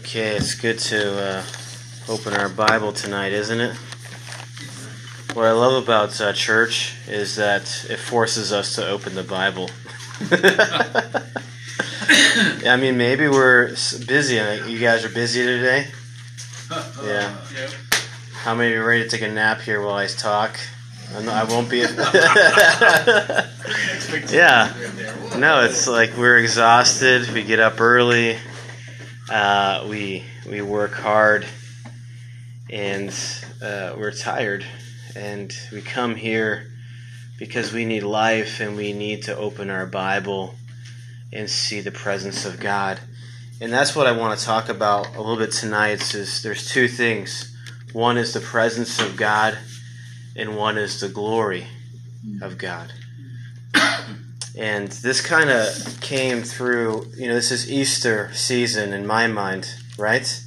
Okay, 0.00 0.34
it's 0.34 0.54
good 0.54 0.78
to 0.78 1.22
uh, 1.22 1.44
open 2.08 2.32
our 2.32 2.48
Bible 2.48 2.92
tonight, 2.92 3.32
isn't 3.32 3.60
it? 3.60 3.76
What 5.34 5.44
I 5.44 5.52
love 5.52 5.84
about 5.84 6.18
uh, 6.20 6.32
church 6.32 6.94
is 7.06 7.36
that 7.36 7.84
it 7.88 7.98
forces 7.98 8.50
us 8.50 8.74
to 8.76 8.88
open 8.88 9.14
the 9.14 9.22
Bible. 9.22 9.70
I 12.66 12.76
mean, 12.76 12.96
maybe 12.96 13.28
we're 13.28 13.68
busy. 14.06 14.36
You 14.36 14.78
guys 14.78 15.04
are 15.04 15.10
busy 15.10 15.44
today? 15.44 15.86
Yeah. 17.04 17.36
How 18.32 18.54
many 18.54 18.72
are 18.74 18.86
ready 18.86 19.02
to 19.02 19.08
take 19.08 19.22
a 19.22 19.28
nap 19.28 19.60
here 19.60 19.82
while 19.82 19.96
I 19.96 20.06
talk? 20.06 20.58
I 21.14 21.44
won't 21.44 21.68
be. 21.68 21.78
yeah. 24.32 24.72
No, 25.36 25.64
it's 25.64 25.88
like 25.88 26.16
we're 26.16 26.38
exhausted. 26.38 27.28
We 27.30 27.42
get 27.42 27.58
up 27.58 27.80
early. 27.80 28.38
Uh, 29.30 29.86
we 29.88 30.24
we 30.48 30.60
work 30.60 30.92
hard, 30.92 31.46
and 32.68 33.14
uh, 33.62 33.94
we're 33.96 34.10
tired, 34.10 34.66
and 35.14 35.56
we 35.70 35.80
come 35.80 36.16
here 36.16 36.66
because 37.38 37.72
we 37.72 37.84
need 37.84 38.02
life, 38.02 38.58
and 38.58 38.76
we 38.76 38.92
need 38.92 39.22
to 39.22 39.36
open 39.36 39.70
our 39.70 39.86
Bible 39.86 40.56
and 41.32 41.48
see 41.48 41.80
the 41.80 41.92
presence 41.92 42.44
of 42.44 42.58
God. 42.58 42.98
And 43.60 43.72
that's 43.72 43.94
what 43.94 44.08
I 44.08 44.12
want 44.12 44.36
to 44.36 44.44
talk 44.44 44.68
about 44.68 45.14
a 45.14 45.20
little 45.20 45.36
bit 45.36 45.52
tonight. 45.52 46.12
Is 46.12 46.42
there's 46.42 46.68
two 46.68 46.88
things. 46.88 47.56
One 47.92 48.18
is 48.18 48.32
the 48.32 48.40
presence 48.40 49.00
of 49.00 49.16
God, 49.16 49.56
and 50.34 50.56
one 50.56 50.76
is 50.76 50.98
the 51.00 51.08
glory 51.08 51.68
of 52.42 52.58
God. 52.58 52.92
And 54.56 54.88
this 54.88 55.20
kind 55.20 55.50
of 55.50 56.00
came 56.00 56.42
through, 56.42 57.06
you 57.16 57.28
know, 57.28 57.34
this 57.34 57.50
is 57.50 57.70
Easter 57.70 58.30
season 58.34 58.92
in 58.92 59.06
my 59.06 59.26
mind, 59.26 59.72
right? 59.96 60.42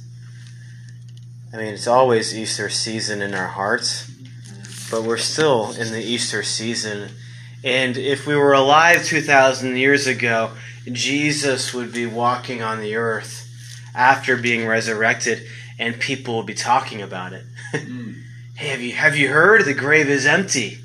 I 1.52 1.56
mean, 1.56 1.74
it's 1.74 1.86
always 1.86 2.36
Easter 2.36 2.68
season 2.68 3.22
in 3.22 3.32
our 3.32 3.46
hearts, 3.46 4.10
but 4.90 5.04
we're 5.04 5.16
still 5.16 5.72
in 5.72 5.92
the 5.92 6.02
Easter 6.02 6.42
season. 6.42 7.10
And 7.62 7.96
if 7.96 8.26
we 8.26 8.36
were 8.36 8.52
alive 8.52 9.04
2,000 9.04 9.76
years 9.76 10.06
ago, 10.06 10.50
Jesus 10.90 11.72
would 11.72 11.92
be 11.92 12.06
walking 12.06 12.62
on 12.62 12.80
the 12.80 12.96
earth 12.96 13.48
after 13.94 14.36
being 14.36 14.66
resurrected, 14.66 15.46
and 15.78 15.98
people 15.98 16.36
would 16.36 16.46
be 16.46 16.54
talking 16.54 17.00
about 17.00 17.32
it. 17.32 17.44
Hey, 18.56 18.68
have 18.68 18.80
you, 18.80 18.92
have 18.92 19.16
you 19.16 19.28
heard? 19.30 19.64
The 19.64 19.74
grave 19.74 20.08
is 20.08 20.26
empty. 20.26 20.78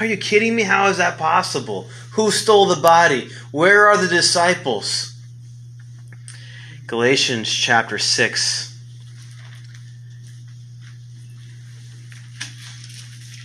Are 0.00 0.06
you 0.06 0.16
kidding 0.16 0.56
me? 0.56 0.62
How 0.62 0.88
is 0.88 0.96
that 0.96 1.18
possible? 1.18 1.86
Who 2.18 2.32
stole 2.32 2.66
the 2.66 2.74
body? 2.74 3.30
Where 3.52 3.86
are 3.86 3.96
the 3.96 4.08
disciples? 4.08 5.14
Galatians 6.88 7.48
chapter 7.48 7.96
6. 7.96 8.76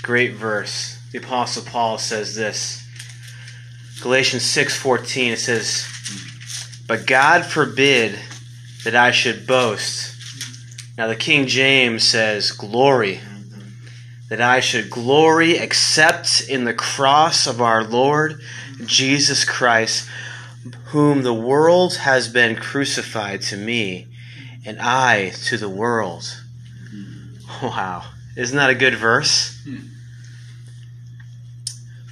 Great 0.02 0.34
verse. 0.34 0.98
The 1.12 1.20
apostle 1.20 1.62
Paul 1.62 2.00
says 2.00 2.34
this. 2.34 2.84
Galatians 4.02 4.42
6:14 4.42 5.34
it 5.34 5.40
says, 5.40 5.86
"But 6.88 7.06
God 7.06 7.46
forbid 7.46 8.20
that 8.86 8.96
I 8.96 9.12
should 9.12 9.46
boast." 9.46 10.16
Now 10.98 11.06
the 11.06 11.16
King 11.16 11.46
James 11.46 12.04
says, 12.04 12.52
"Glory." 12.52 13.22
That 14.30 14.42
I 14.42 14.62
should 14.62 14.90
glory 14.90 15.58
except 15.58 16.42
in 16.42 16.64
the 16.64 16.74
cross 16.74 17.46
of 17.46 17.62
our 17.62 17.84
Lord 17.84 18.42
Jesus 18.88 19.46
Christ, 19.46 20.08
whom 20.86 21.24
the 21.24 21.34
world 21.34 21.96
has 21.98 22.28
been 22.28 22.56
crucified 22.56 23.42
to 23.44 23.58
me, 23.58 24.08
and 24.66 24.80
I 24.80 25.30
to 25.46 25.58
the 25.58 25.70
world. 25.70 26.42
Wow. 27.62 28.04
Isn't 28.36 28.58
that 28.58 28.70
a 28.70 28.76
good 28.76 28.96
verse? 28.96 29.62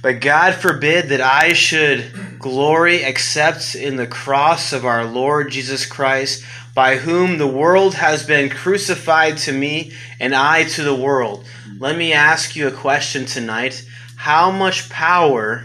But 0.02 0.20
God 0.20 0.54
forbid 0.54 1.10
that 1.10 1.20
I 1.20 1.52
should 1.52 2.38
glory 2.38 3.02
except 3.02 3.74
in 3.74 3.96
the 3.96 4.06
cross 4.06 4.72
of 4.72 4.84
our 4.84 5.04
Lord 5.04 5.50
Jesus 5.50 5.86
Christ, 5.86 6.44
by 6.74 6.96
whom 6.96 7.38
the 7.38 7.46
world 7.46 7.94
has 7.94 8.26
been 8.26 8.50
crucified 8.50 9.36
to 9.38 9.52
me, 9.52 9.92
and 10.18 10.34
I 10.34 10.64
to 10.64 10.82
the 10.82 10.94
world. 10.94 11.44
Let 11.78 11.96
me 11.96 12.12
ask 12.12 12.56
you 12.56 12.66
a 12.66 12.72
question 12.72 13.26
tonight. 13.26 13.86
How 14.16 14.50
much 14.50 14.88
power 14.88 15.64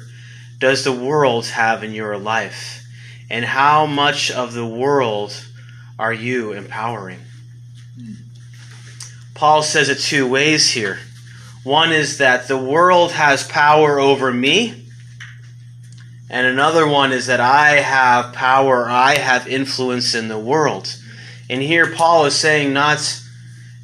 does 0.60 0.84
the 0.84 0.92
world 0.92 1.46
have 1.48 1.84
in 1.84 1.94
your 1.94 2.18
life? 2.18 2.86
And 3.30 3.46
how 3.46 3.86
much 3.86 4.32
of 4.32 4.54
the 4.54 4.66
world 4.66 5.46
are 6.00 6.14
you 6.14 6.54
empowering? 6.54 7.20
Paul 9.34 9.62
says 9.62 9.90
it 9.90 10.00
two 10.00 10.28
ways 10.28 10.72
here. 10.72 10.98
One 11.64 11.92
is 11.92 12.18
that 12.18 12.48
the 12.48 12.58
world 12.58 13.12
has 13.12 13.48
power 13.48 14.00
over 14.00 14.34
me, 14.34 14.86
and 16.30 16.48
another 16.48 16.88
one 16.88 17.12
is 17.12 17.28
that 17.28 17.40
I 17.40 17.82
have 17.82 18.34
power, 18.34 18.90
I 18.90 19.18
have 19.18 19.48
influence 19.48 20.16
in 20.16 20.28
the 20.28 20.40
world. 20.40 20.96
And 21.50 21.62
here 21.62 21.94
Paul 21.94 22.26
is 22.26 22.36
saying 22.36 22.74
not 22.74 23.22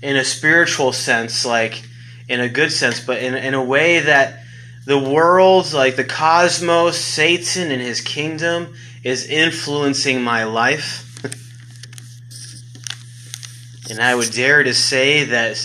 in 0.02 0.16
a 0.16 0.26
spiritual 0.26 0.92
sense, 0.92 1.46
like 1.46 1.84
in 2.28 2.40
a 2.40 2.50
good 2.50 2.72
sense, 2.72 3.00
but 3.00 3.20
in, 3.22 3.36
in 3.36 3.54
a 3.54 3.64
way 3.64 4.00
that 4.00 4.43
the 4.86 5.00
world, 5.00 5.72
like 5.74 5.96
the 5.96 6.04
cosmos, 6.04 6.98
Satan 6.98 7.72
and 7.72 7.82
his 7.82 8.02
kingdom, 8.02 8.74
is 9.04 9.28
influencing 9.28 10.22
my 10.22 10.44
life. 10.44 11.10
and 13.90 14.00
I 14.00 14.16
would 14.16 14.32
dare 14.32 14.64
to 14.64 14.74
say 14.74 15.24
that 15.26 15.58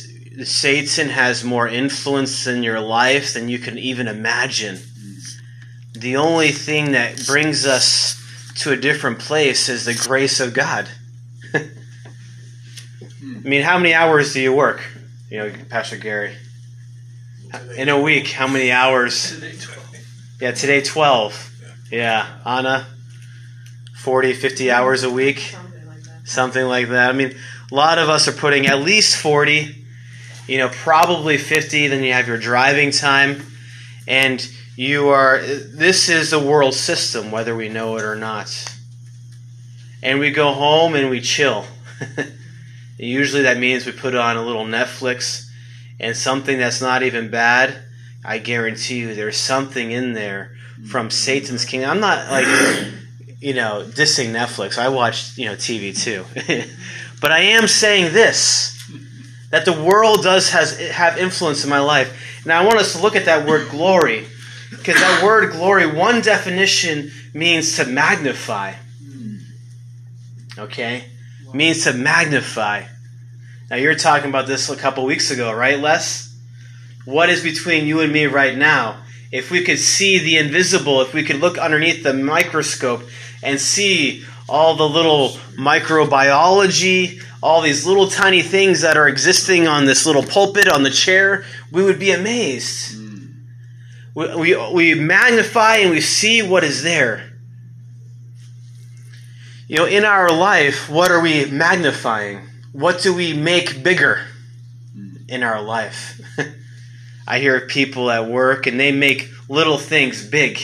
Satan 0.45 1.09
has 1.09 1.43
more 1.43 1.67
influence 1.67 2.47
in 2.47 2.63
your 2.63 2.81
life 2.81 3.35
than 3.35 3.49
you 3.49 3.59
can 3.59 3.77
even 3.77 4.07
imagine. 4.07 4.79
The 5.93 6.17
only 6.17 6.53
thing 6.53 6.93
that 6.93 7.27
brings 7.27 7.67
us 7.67 8.15
to 8.59 8.71
a 8.71 8.77
different 8.77 9.19
place 9.19 9.69
is 9.69 9.85
the 9.85 9.95
grace 9.95 10.41
of 10.41 10.55
God. 10.55 10.89
Hmm. 13.21 13.41
I 13.45 13.49
mean, 13.49 13.63
how 13.63 13.79
many 13.79 13.95
hours 13.95 14.33
do 14.33 14.41
you 14.41 14.53
work? 14.53 14.81
You 15.29 15.39
know, 15.39 15.53
Pastor 15.69 15.97
Gary. 15.97 16.37
In 17.77 17.89
a 17.89 17.99
week, 17.99 18.29
how 18.29 18.47
many 18.47 18.71
hours? 18.71 19.35
Today, 19.35 19.53
12. 19.59 19.97
Yeah, 20.41 20.51
today 20.53 20.83
12. 20.83 21.53
Yeah, 21.91 22.27
Anna, 22.45 22.87
40, 23.97 24.35
50 24.35 24.71
hours 24.71 25.03
a 25.03 25.11
week. 25.11 25.39
Something 25.39 25.87
like 25.87 26.03
that. 26.03 26.29
Something 26.29 26.67
like 26.67 26.89
that. 26.89 27.09
I 27.09 27.13
mean, 27.15 27.35
a 27.71 27.75
lot 27.75 27.99
of 27.99 28.11
us 28.11 28.29
are 28.29 28.33
putting 28.33 28.67
at 28.67 28.81
least 28.81 29.17
40, 29.17 29.75
you 30.47 30.59
know, 30.59 30.69
probably 30.69 31.39
50. 31.39 31.89
Then 31.89 32.05
you 32.05 32.13
have 32.13 32.29
your 32.29 32.37
driving 32.37 32.91
time. 32.91 33.43
And 34.07 34.47
you 34.77 35.09
are, 35.09 35.41
this 35.41 36.11
is 36.11 36.31
the 36.31 36.39
world 36.39 36.75
system, 36.75 37.31
whether 37.31 37.57
we 37.57 37.71
know 37.71 37.97
it 37.97 38.05
or 38.05 38.15
not. 38.15 38.53
And 40.03 40.19
we 40.19 40.33
go 40.33 40.53
home 40.53 40.95
and 40.95 41.09
we 41.09 41.23
chill. 41.23 41.65
Usually 42.99 43.43
that 43.43 43.57
means 43.57 43.87
we 43.87 43.93
put 43.93 44.15
on 44.15 44.37
a 44.37 44.45
little 44.45 44.67
Netflix 44.67 45.48
and 46.01 46.17
something 46.17 46.59
that's 46.59 46.81
not 46.81 47.03
even 47.03 47.31
bad, 47.31 47.77
I 48.25 48.39
guarantee 48.39 48.99
you 48.99 49.15
there's 49.15 49.37
something 49.37 49.91
in 49.91 50.13
there 50.13 50.57
from 50.87 51.07
mm-hmm. 51.07 51.11
Satan's 51.11 51.65
kingdom. 51.65 51.91
I'm 51.91 52.01
not 52.01 52.31
like, 52.31 52.47
you 53.41 53.55
know, 53.55 53.85
dissing 53.87 54.33
Netflix. 54.33 54.79
I 54.79 54.89
watch, 54.89 55.37
you 55.37 55.47
know, 55.47 55.55
TV 55.55 55.97
too. 55.97 56.25
but 57.21 57.33
I 57.33 57.41
am 57.41 57.67
saying 57.67 58.13
this 58.13 58.75
that 59.51 59.65
the 59.65 59.73
world 59.73 60.23
does 60.23 60.51
has 60.51 60.79
have 60.91 61.19
influence 61.19 61.65
in 61.65 61.71
my 61.71 61.81
life. 61.81 62.43
Now 62.45 62.63
I 62.63 62.67
want 62.67 62.79
us 62.79 62.95
to 62.95 63.03
look 63.03 63.17
at 63.17 63.25
that 63.25 63.47
word 63.47 63.71
glory 63.71 64.27
because 64.71 64.97
that 64.97 65.23
word 65.25 65.53
glory 65.53 65.87
one 65.87 66.21
definition 66.21 67.11
means 67.33 67.77
to 67.77 67.87
magnify. 67.87 68.75
Mm. 69.03 69.41
Okay? 70.59 71.05
Means 71.55 71.85
to 71.85 71.95
magnify. 71.95 72.85
Now 73.71 73.77
you're 73.77 73.95
talking 73.95 74.31
about 74.31 74.47
this 74.47 74.71
a 74.71 74.77
couple 74.77 75.05
weeks 75.05 75.31
ago, 75.31 75.53
right, 75.53 75.79
Les? 75.79 76.35
What 77.05 77.29
is 77.29 77.43
between 77.43 77.87
you 77.87 78.01
and 78.01 78.11
me 78.11 78.27
right 78.27 78.57
now? 78.57 79.03
If 79.31 79.51
we 79.51 79.63
could 79.63 79.79
see 79.79 80.19
the 80.19 80.39
invisible, 80.39 81.03
if 81.03 81.13
we 81.13 81.23
could 81.23 81.37
look 81.37 81.59
underneath 81.59 82.03
the 82.03 82.15
microscope 82.15 83.03
and 83.43 83.61
see 83.61 84.25
all 84.49 84.75
the 84.75 84.89
little 84.89 85.31
microbiology, 85.59 87.23
all 87.43 87.61
these 87.61 87.87
little 87.87 88.09
tiny 88.09 88.41
things 88.41 88.81
that 88.81 88.97
are 88.97 89.07
existing 89.07 89.69
on 89.69 89.85
this 89.85 90.07
little 90.07 90.23
pulpit, 90.23 90.67
on 90.67 90.83
the 90.83 90.91
chair, 90.91 91.45
we 91.71 91.83
would 91.83 91.99
be 91.99 92.11
amazed. 92.11 92.99
We, 94.15 94.35
we, 94.35 94.73
we 94.73 94.95
magnify 94.95 95.77
and 95.77 95.91
we 95.91 96.01
see 96.01 96.41
what 96.41 96.65
is 96.65 96.83
there. 96.83 97.35
You 99.69 99.77
know, 99.77 99.85
in 99.85 100.07
our 100.07 100.33
life, 100.33 100.89
what 100.89 101.11
are 101.11 101.21
we 101.21 101.45
magnifying? 101.45 102.49
What 102.79 103.03
do 103.03 103.13
we 103.13 103.33
make 103.33 103.83
bigger 103.83 104.21
mm-hmm. 104.97 105.29
in 105.29 105.43
our 105.43 105.61
life? 105.61 106.21
I 107.27 107.41
hear 107.41 107.67
people 107.67 108.09
at 108.09 108.29
work 108.31 108.69
and 108.69 108.79
they 108.79 108.93
make 108.93 109.29
little 109.49 109.79
things 109.79 110.25
big. 110.25 110.61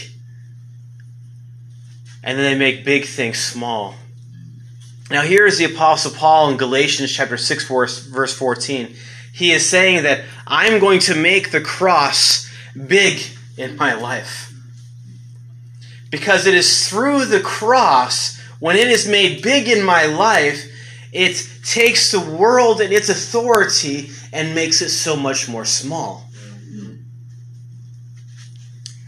And 2.22 2.38
then 2.38 2.52
they 2.52 2.56
make 2.56 2.84
big 2.84 3.06
things 3.06 3.38
small. 3.38 3.96
Now, 5.10 5.22
here 5.22 5.44
is 5.44 5.58
the 5.58 5.64
Apostle 5.64 6.12
Paul 6.12 6.50
in 6.50 6.56
Galatians 6.56 7.10
chapter 7.10 7.36
6, 7.36 7.64
verse 7.64 8.32
14. 8.32 8.94
He 9.32 9.50
is 9.50 9.68
saying 9.68 10.04
that 10.04 10.24
I'm 10.46 10.78
going 10.78 11.00
to 11.00 11.16
make 11.16 11.50
the 11.50 11.60
cross 11.60 12.48
big 12.86 13.20
in 13.56 13.76
my 13.76 13.94
life. 13.94 14.52
Because 16.10 16.46
it 16.46 16.54
is 16.54 16.88
through 16.88 17.24
the 17.24 17.40
cross, 17.40 18.40
when 18.60 18.76
it 18.76 18.86
is 18.86 19.08
made 19.08 19.42
big 19.42 19.66
in 19.66 19.82
my 19.82 20.06
life, 20.06 20.70
it 21.14 21.48
takes 21.64 22.10
the 22.10 22.18
world 22.18 22.80
and 22.80 22.92
its 22.92 23.08
authority 23.08 24.10
and 24.32 24.54
makes 24.54 24.82
it 24.82 24.90
so 24.90 25.14
much 25.14 25.48
more 25.48 25.64
small. 25.64 26.26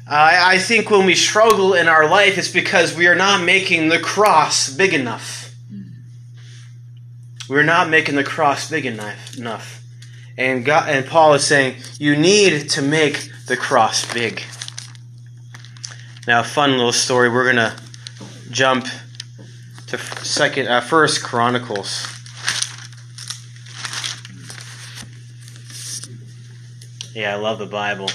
I, 0.09 0.55
I 0.55 0.59
think 0.59 0.89
when 0.89 1.05
we 1.05 1.17
struggle 1.17 1.75
in 1.75 1.89
our 1.89 2.09
life, 2.09 2.39
it's 2.39 2.51
because 2.51 2.97
we 2.97 3.09
are 3.09 3.17
not 3.17 3.45
making 3.45 3.89
the 3.89 3.99
cross 3.99 4.71
big 4.71 4.95
enough. 4.95 5.53
We're 7.49 7.65
not 7.65 7.91
making 7.91 8.15
the 8.15 8.25
cross 8.25 8.71
big 8.71 8.87
enough. 8.87 9.37
enough. 9.37 9.83
And, 10.39 10.65
God, 10.65 10.89
and 10.89 11.07
Paul 11.07 11.35
is 11.35 11.45
saying, 11.45 11.77
you 11.99 12.17
need 12.17 12.71
to 12.71 12.83
make 12.83 13.31
the 13.47 13.57
cross 13.57 14.13
big. 14.13 14.43
Now, 16.29 16.43
fun 16.45 16.73
little 16.73 16.93
story. 16.93 17.29
We're 17.29 17.53
going 17.53 17.57
to 17.57 17.77
jump 18.51 18.87
to 19.87 19.99
second, 19.99 20.69
uh, 20.69 20.81
First 20.81 21.23
Chronicles. 21.23 22.07
Yeah, 27.15 27.35
I 27.35 27.37
love 27.37 27.59
the 27.59 27.67
Bible. 27.67 28.11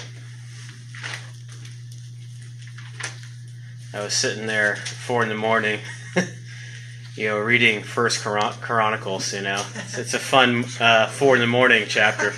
I 3.94 4.02
was 4.02 4.14
sitting 4.14 4.48
there 4.48 4.76
four 4.76 5.24
in 5.24 5.30
the 5.30 5.36
morning, 5.36 5.80
you 7.16 7.28
know, 7.30 7.40
reading 7.40 7.84
First 7.84 8.24
Chronicles. 8.24 9.34
You 9.34 9.42
know, 9.42 9.66
it's, 9.76 9.98
it's 9.98 10.14
a 10.14 10.20
fun 10.20 10.66
uh, 10.80 11.08
four 11.08 11.36
in 11.36 11.42
the 11.42 11.48
morning 11.48 11.86
chapter. 11.88 12.34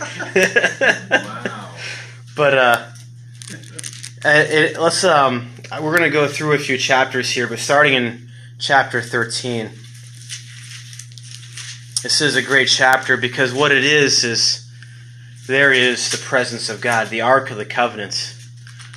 wow. 1.10 1.70
But 2.36 2.58
uh, 2.58 2.86
it, 4.26 4.80
let's 4.80 5.04
um, 5.04 5.52
we're 5.72 5.96
to 6.00 6.10
go 6.10 6.28
through 6.28 6.54
a 6.54 6.58
few 6.58 6.80
chapters 6.80 7.30
here, 7.30 7.46
but 7.46 7.60
starting 7.60 7.94
in 7.94 8.23
chapter 8.64 9.02
thirteen. 9.02 9.70
This 12.02 12.22
is 12.22 12.38
a 12.38 12.42
great 12.42 12.70
chapter 12.70 13.18
because 13.18 13.54
what 13.54 13.74
it 13.74 13.84
is 13.84 14.24
is 14.24 14.66
there 15.48 15.74
is 15.74 16.10
the 16.12 16.18
presence 16.18 16.70
of 16.70 16.80
God, 16.80 17.10
the 17.10 17.20
Ark 17.20 17.52
of 17.52 17.58
the 17.58 17.66
Covenant. 17.66 18.34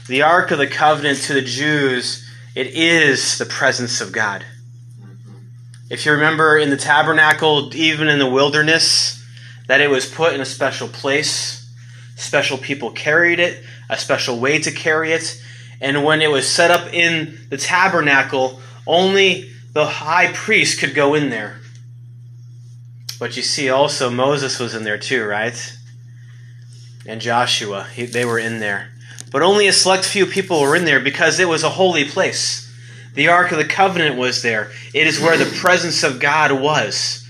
The 0.07 0.23
Ark 0.23 0.53
of 0.53 0.59
the 0.59 0.69
Covenant 0.69 1.19
to 1.23 1.35
the 1.35 1.43
Jews 1.43 2.31
it 2.55 2.69
is 2.69 3.39
the 3.39 3.45
presence 3.45 4.01
of 4.01 4.13
God. 4.13 4.47
If 5.91 6.07
you 6.07 6.13
remember 6.13 6.57
in 6.57 6.71
the 6.71 6.77
tabernacle, 6.77 7.75
even 7.75 8.07
in 8.07 8.21
the 8.21 8.31
wilderness, 8.31 9.21
that 9.67 9.81
it 9.81 9.91
was 9.91 10.09
put 10.09 10.33
in 10.33 10.41
a 10.41 10.47
special 10.47 10.87
place, 10.87 11.69
special 12.15 12.57
people 12.57 12.93
carried 12.93 13.41
it, 13.41 13.65
a 13.91 13.99
special 13.99 14.39
way 14.39 14.61
to 14.61 14.71
carry 14.71 15.11
it, 15.11 15.43
and 15.81 16.05
when 16.05 16.23
it 16.23 16.31
was 16.31 16.49
set 16.49 16.71
up 16.71 16.95
in 16.95 17.37
the 17.51 17.57
tabernacle, 17.57 18.61
only 18.87 19.51
the 19.77 19.85
high 19.85 20.33
priest 20.33 20.81
could 20.81 20.95
go 20.95 21.13
in 21.13 21.29
there. 21.29 21.61
But 23.19 23.37
you 23.37 23.43
see, 23.43 23.69
also 23.69 24.09
Moses 24.09 24.59
was 24.59 24.75
in 24.75 24.85
there 24.85 24.97
too, 24.97 25.23
right? 25.23 25.77
And 27.05 27.21
Joshua, 27.21 27.87
he, 27.95 28.07
they 28.07 28.25
were 28.25 28.39
in 28.39 28.59
there. 28.59 28.89
But 29.31 29.43
only 29.43 29.67
a 29.67 29.75
select 29.75 30.07
few 30.07 30.25
people 30.25 30.63
were 30.63 30.77
in 30.77 30.87
there 30.87 31.01
because 31.01 31.39
it 31.39 31.47
was 31.47 31.63
a 31.63 31.69
holy 31.69 32.07
place. 32.07 32.75
The 33.13 33.29
Ark 33.29 33.53
of 33.53 33.59
the 33.59 33.67
Covenant 33.67 34.17
was 34.17 34.41
there. 34.41 34.73
It 34.95 35.07
is 35.07 35.21
where 35.21 35.37
the 35.37 35.55
presence 35.59 36.03
of 36.03 36.21
God 36.21 36.53
was. 36.53 37.29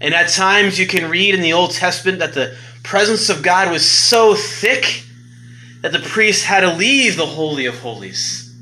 And 0.00 0.14
at 0.14 0.30
times 0.30 0.80
you 0.80 0.86
can 0.88 1.08
read 1.08 1.32
in 1.32 1.42
the 1.42 1.52
Old 1.52 1.70
Testament 1.70 2.18
that 2.18 2.34
the 2.34 2.56
presence 2.82 3.28
of 3.28 3.40
God 3.40 3.70
was 3.70 3.88
so 3.88 4.34
thick 4.34 5.04
that 5.80 5.92
the 5.92 6.00
priest 6.00 6.44
had 6.44 6.62
to 6.62 6.74
leave 6.74 7.16
the 7.16 7.24
Holy 7.24 7.66
of 7.66 7.78
Holies. 7.78 8.52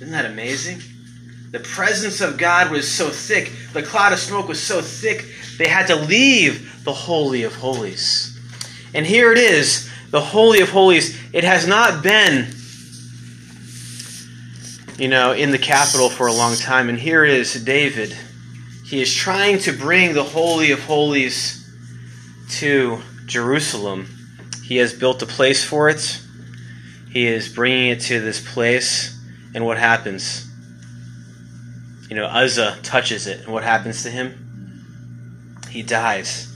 Isn't 0.00 0.10
that 0.10 0.26
amazing? 0.26 0.80
The 1.56 1.62
presence 1.62 2.20
of 2.20 2.36
God 2.36 2.70
was 2.70 2.86
so 2.86 3.08
thick, 3.08 3.50
the 3.72 3.82
cloud 3.82 4.12
of 4.12 4.18
smoke 4.18 4.46
was 4.46 4.62
so 4.62 4.82
thick, 4.82 5.24
they 5.56 5.66
had 5.66 5.86
to 5.86 5.96
leave 5.96 6.84
the 6.84 6.92
Holy 6.92 7.44
of 7.44 7.54
Holies. 7.54 8.38
And 8.92 9.06
here 9.06 9.32
it 9.32 9.38
is 9.38 9.90
the 10.10 10.20
Holy 10.20 10.60
of 10.60 10.68
Holies, 10.68 11.18
it 11.32 11.44
has 11.44 11.66
not 11.66 12.02
been, 12.02 12.48
you 14.98 15.08
know, 15.08 15.32
in 15.32 15.50
the 15.50 15.56
capital 15.56 16.10
for 16.10 16.26
a 16.26 16.32
long 16.34 16.56
time. 16.56 16.90
And 16.90 16.98
here 16.98 17.24
is 17.24 17.54
David. 17.64 18.14
He 18.84 19.00
is 19.00 19.14
trying 19.14 19.58
to 19.60 19.72
bring 19.72 20.12
the 20.12 20.24
Holy 20.24 20.72
of 20.72 20.80
Holies 20.80 21.74
to 22.58 23.00
Jerusalem. 23.24 24.06
He 24.62 24.76
has 24.76 24.92
built 24.92 25.22
a 25.22 25.26
place 25.26 25.64
for 25.64 25.88
it. 25.88 26.20
He 27.08 27.26
is 27.26 27.48
bringing 27.48 27.92
it 27.92 28.00
to 28.00 28.20
this 28.20 28.46
place. 28.46 29.18
And 29.54 29.64
what 29.64 29.78
happens? 29.78 30.45
You 32.08 32.14
know, 32.14 32.26
Uzzah 32.26 32.78
touches 32.82 33.26
it. 33.26 33.40
And 33.40 33.52
what 33.52 33.64
happens 33.64 34.02
to 34.04 34.10
him? 34.10 35.56
He 35.70 35.82
dies. 35.82 36.52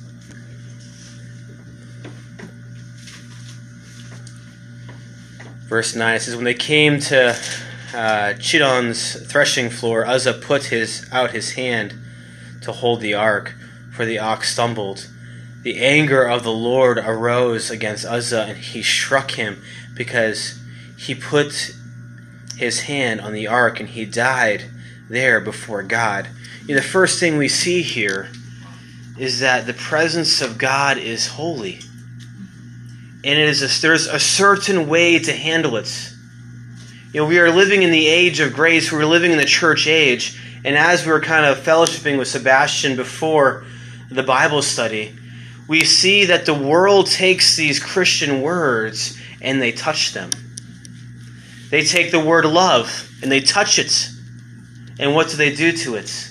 Verse 5.69 5.95
9 5.95 6.17
it 6.17 6.21
says, 6.21 6.37
When 6.37 6.45
they 6.45 6.55
came 6.55 7.01
to 7.01 7.37
uh, 7.95 8.35
Chidon's 8.35 9.15
threshing 9.31 9.71
floor, 9.71 10.07
Uzzah 10.07 10.35
put 10.35 10.65
his 10.65 11.09
out 11.13 11.33
his 11.33 11.53
hand 11.53 11.95
to 12.63 12.73
hold 12.73 13.01
the 13.01 13.15
ark, 13.15 13.55
for 13.93 14.05
the 14.05 14.19
ox 14.19 14.53
stumbled. 14.53 15.09
The 15.63 15.79
anger 15.79 16.25
of 16.25 16.43
the 16.43 16.53
Lord 16.53 16.99
arose 16.99 17.71
against 17.71 18.05
Uzzah, 18.05 18.47
and 18.49 18.59
he 18.59 18.83
struck 18.83 19.33
him 19.33 19.63
because 19.95 20.61
he 20.97 21.15
put 21.15 21.75
his 22.57 22.83
hand 22.83 23.21
on 23.21 23.33
the 23.33 23.47
ark, 23.47 23.81
and 23.81 23.89
he 23.89 24.05
died 24.05 24.65
there 25.11 25.41
before 25.41 25.83
God. 25.83 26.29
You 26.63 26.75
know, 26.75 26.81
the 26.81 26.87
first 26.87 27.21
thing 27.21 27.37
we 27.37 27.49
see 27.49 27.83
here 27.83 28.31
is 29.19 29.41
that 29.41 29.67
the 29.67 29.75
presence 29.75 30.41
of 30.41 30.57
God 30.57 30.97
is 30.97 31.27
holy 31.27 31.81
and 33.23 33.39
it 33.39 33.49
is 33.49 33.63
a, 33.63 33.83
there's 33.83 34.07
a 34.07 34.19
certain 34.19 34.89
way 34.89 35.19
to 35.19 35.33
handle 35.33 35.77
it. 35.77 36.13
You 37.13 37.21
know, 37.21 37.27
we 37.27 37.39
are 37.39 37.51
living 37.51 37.83
in 37.83 37.91
the 37.91 38.07
age 38.07 38.41
of 38.41 38.55
grace. 38.55 38.91
We're 38.91 39.05
living 39.05 39.33
in 39.33 39.37
the 39.37 39.45
church 39.45 39.87
age, 39.87 40.41
and 40.65 40.77
as 40.77 41.05
we 41.05 41.13
were 41.13 41.21
kind 41.21 41.45
of 41.45 41.59
fellowshipping 41.59 42.19
with 42.19 42.29
Sebastian 42.29 42.97
before 42.97 43.65
the 44.11 44.23
Bible 44.23 44.63
study, 44.63 45.15
we 45.69 45.85
see 45.85 46.27
that 46.27 46.47
the 46.47 46.55
world 46.55 47.09
takes 47.09 47.57
these 47.57 47.79
Christian 47.79 48.41
words 48.41 49.21
and 49.43 49.61
they 49.61 49.73
touch 49.73 50.13
them. 50.13 50.31
They 51.71 51.85
take 51.85 52.11
the 52.11 52.21
word 52.21 52.45
love 52.45 53.11
and 53.23 53.31
they 53.31 53.41
touch 53.41 53.79
it. 53.79 54.09
And 55.01 55.15
what 55.15 55.31
do 55.31 55.37
they 55.37 55.53
do 55.53 55.73
to 55.73 55.97
it? 55.97 56.31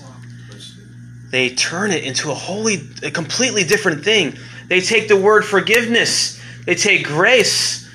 They 1.32 1.50
turn 1.50 1.92
it 1.92 2.06
into 2.06 2.32
a 2.32 2.34
wholly, 2.34 2.90
a 3.04 3.12
completely 3.12 3.66
different 3.66 4.06
thing. 4.06 4.38
They 4.68 4.80
take 4.80 5.10
the 5.10 5.18
word 5.18 5.44
forgiveness 5.44 6.40
they 6.70 6.76
take 6.76 7.08
grace. 7.08 7.90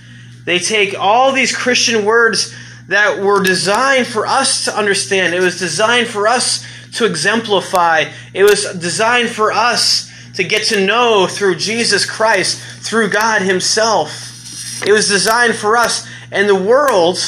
They 0.45 0.59
take 0.59 0.99
all 0.99 1.31
these 1.31 1.57
Christian 1.57 2.04
words 2.04 2.52
that 2.88 3.23
were 3.23 3.40
designed 3.40 4.09
for 4.09 4.26
us 4.26 4.64
to 4.64 4.76
understand. 4.76 5.33
It 5.33 5.38
was 5.38 5.61
designed 5.61 6.09
for 6.09 6.26
us 6.26 6.66
to 6.95 7.07
exemplify. 7.07 8.07
It 8.33 8.43
was 8.43 8.64
designed 8.75 9.31
for 9.31 9.52
us 9.52 10.11
to 10.35 10.43
get 10.43 10.64
to 10.64 10.85
know 10.85 11.28
through 11.28 11.54
Jesus 11.54 12.04
Christ, 12.04 12.61
through 12.85 13.11
God 13.11 13.43
Himself. 13.43 14.83
It 14.85 14.90
was 14.93 15.09
designed 15.09 15.54
for 15.54 15.76
us. 15.76 16.04
And 16.33 16.49
the 16.49 16.54
world, 16.57 17.19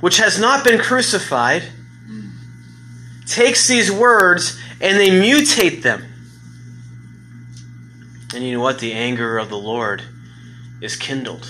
which 0.00 0.18
has 0.18 0.38
not 0.38 0.64
been 0.64 0.80
crucified, 0.80 1.62
takes 3.26 3.68
these 3.68 3.90
words 3.90 4.60
and 4.80 4.98
they 4.98 5.10
mutate 5.10 5.82
them. 5.82 6.04
And 8.34 8.44
you 8.44 8.52
know 8.52 8.60
what? 8.60 8.78
The 8.78 8.92
anger 8.92 9.38
of 9.38 9.48
the 9.48 9.58
Lord 9.58 10.02
is 10.80 10.96
kindled. 10.96 11.48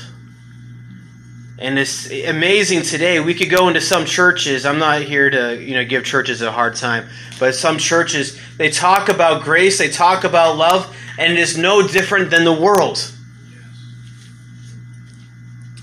And 1.58 1.78
it's 1.78 2.10
amazing 2.10 2.82
today. 2.82 3.20
We 3.20 3.34
could 3.34 3.50
go 3.50 3.68
into 3.68 3.82
some 3.82 4.06
churches. 4.06 4.64
I'm 4.64 4.78
not 4.78 5.02
here 5.02 5.28
to, 5.28 5.62
you 5.62 5.74
know, 5.74 5.84
give 5.84 6.04
churches 6.04 6.40
a 6.40 6.50
hard 6.50 6.74
time, 6.74 7.06
but 7.38 7.54
some 7.54 7.76
churches 7.76 8.40
they 8.56 8.70
talk 8.70 9.10
about 9.10 9.42
grace, 9.44 9.76
they 9.76 9.90
talk 9.90 10.24
about 10.24 10.56
love, 10.56 10.96
and 11.18 11.34
it 11.34 11.38
is 11.38 11.58
no 11.58 11.86
different 11.86 12.30
than 12.30 12.44
the 12.44 12.52
world. 12.52 13.12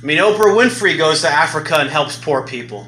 I 0.07 0.09
mean, 0.09 0.19
Oprah 0.19 0.55
Winfrey 0.55 0.97
goes 0.97 1.19
to 1.23 1.27
Africa 1.27 1.79
and 1.79 1.89
helps 1.89 2.15
poor 2.15 2.41
people. 2.41 2.87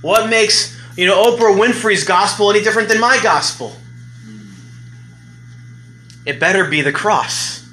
What 0.00 0.28
makes, 0.28 0.76
you 0.96 1.06
know, 1.06 1.22
Oprah 1.22 1.56
Winfrey's 1.56 2.02
gospel 2.02 2.50
any 2.50 2.60
different 2.60 2.88
than 2.88 2.98
my 2.98 3.20
gospel? 3.22 3.76
It 6.24 6.40
better 6.40 6.68
be 6.68 6.82
the 6.82 6.90
cross. 6.90 7.64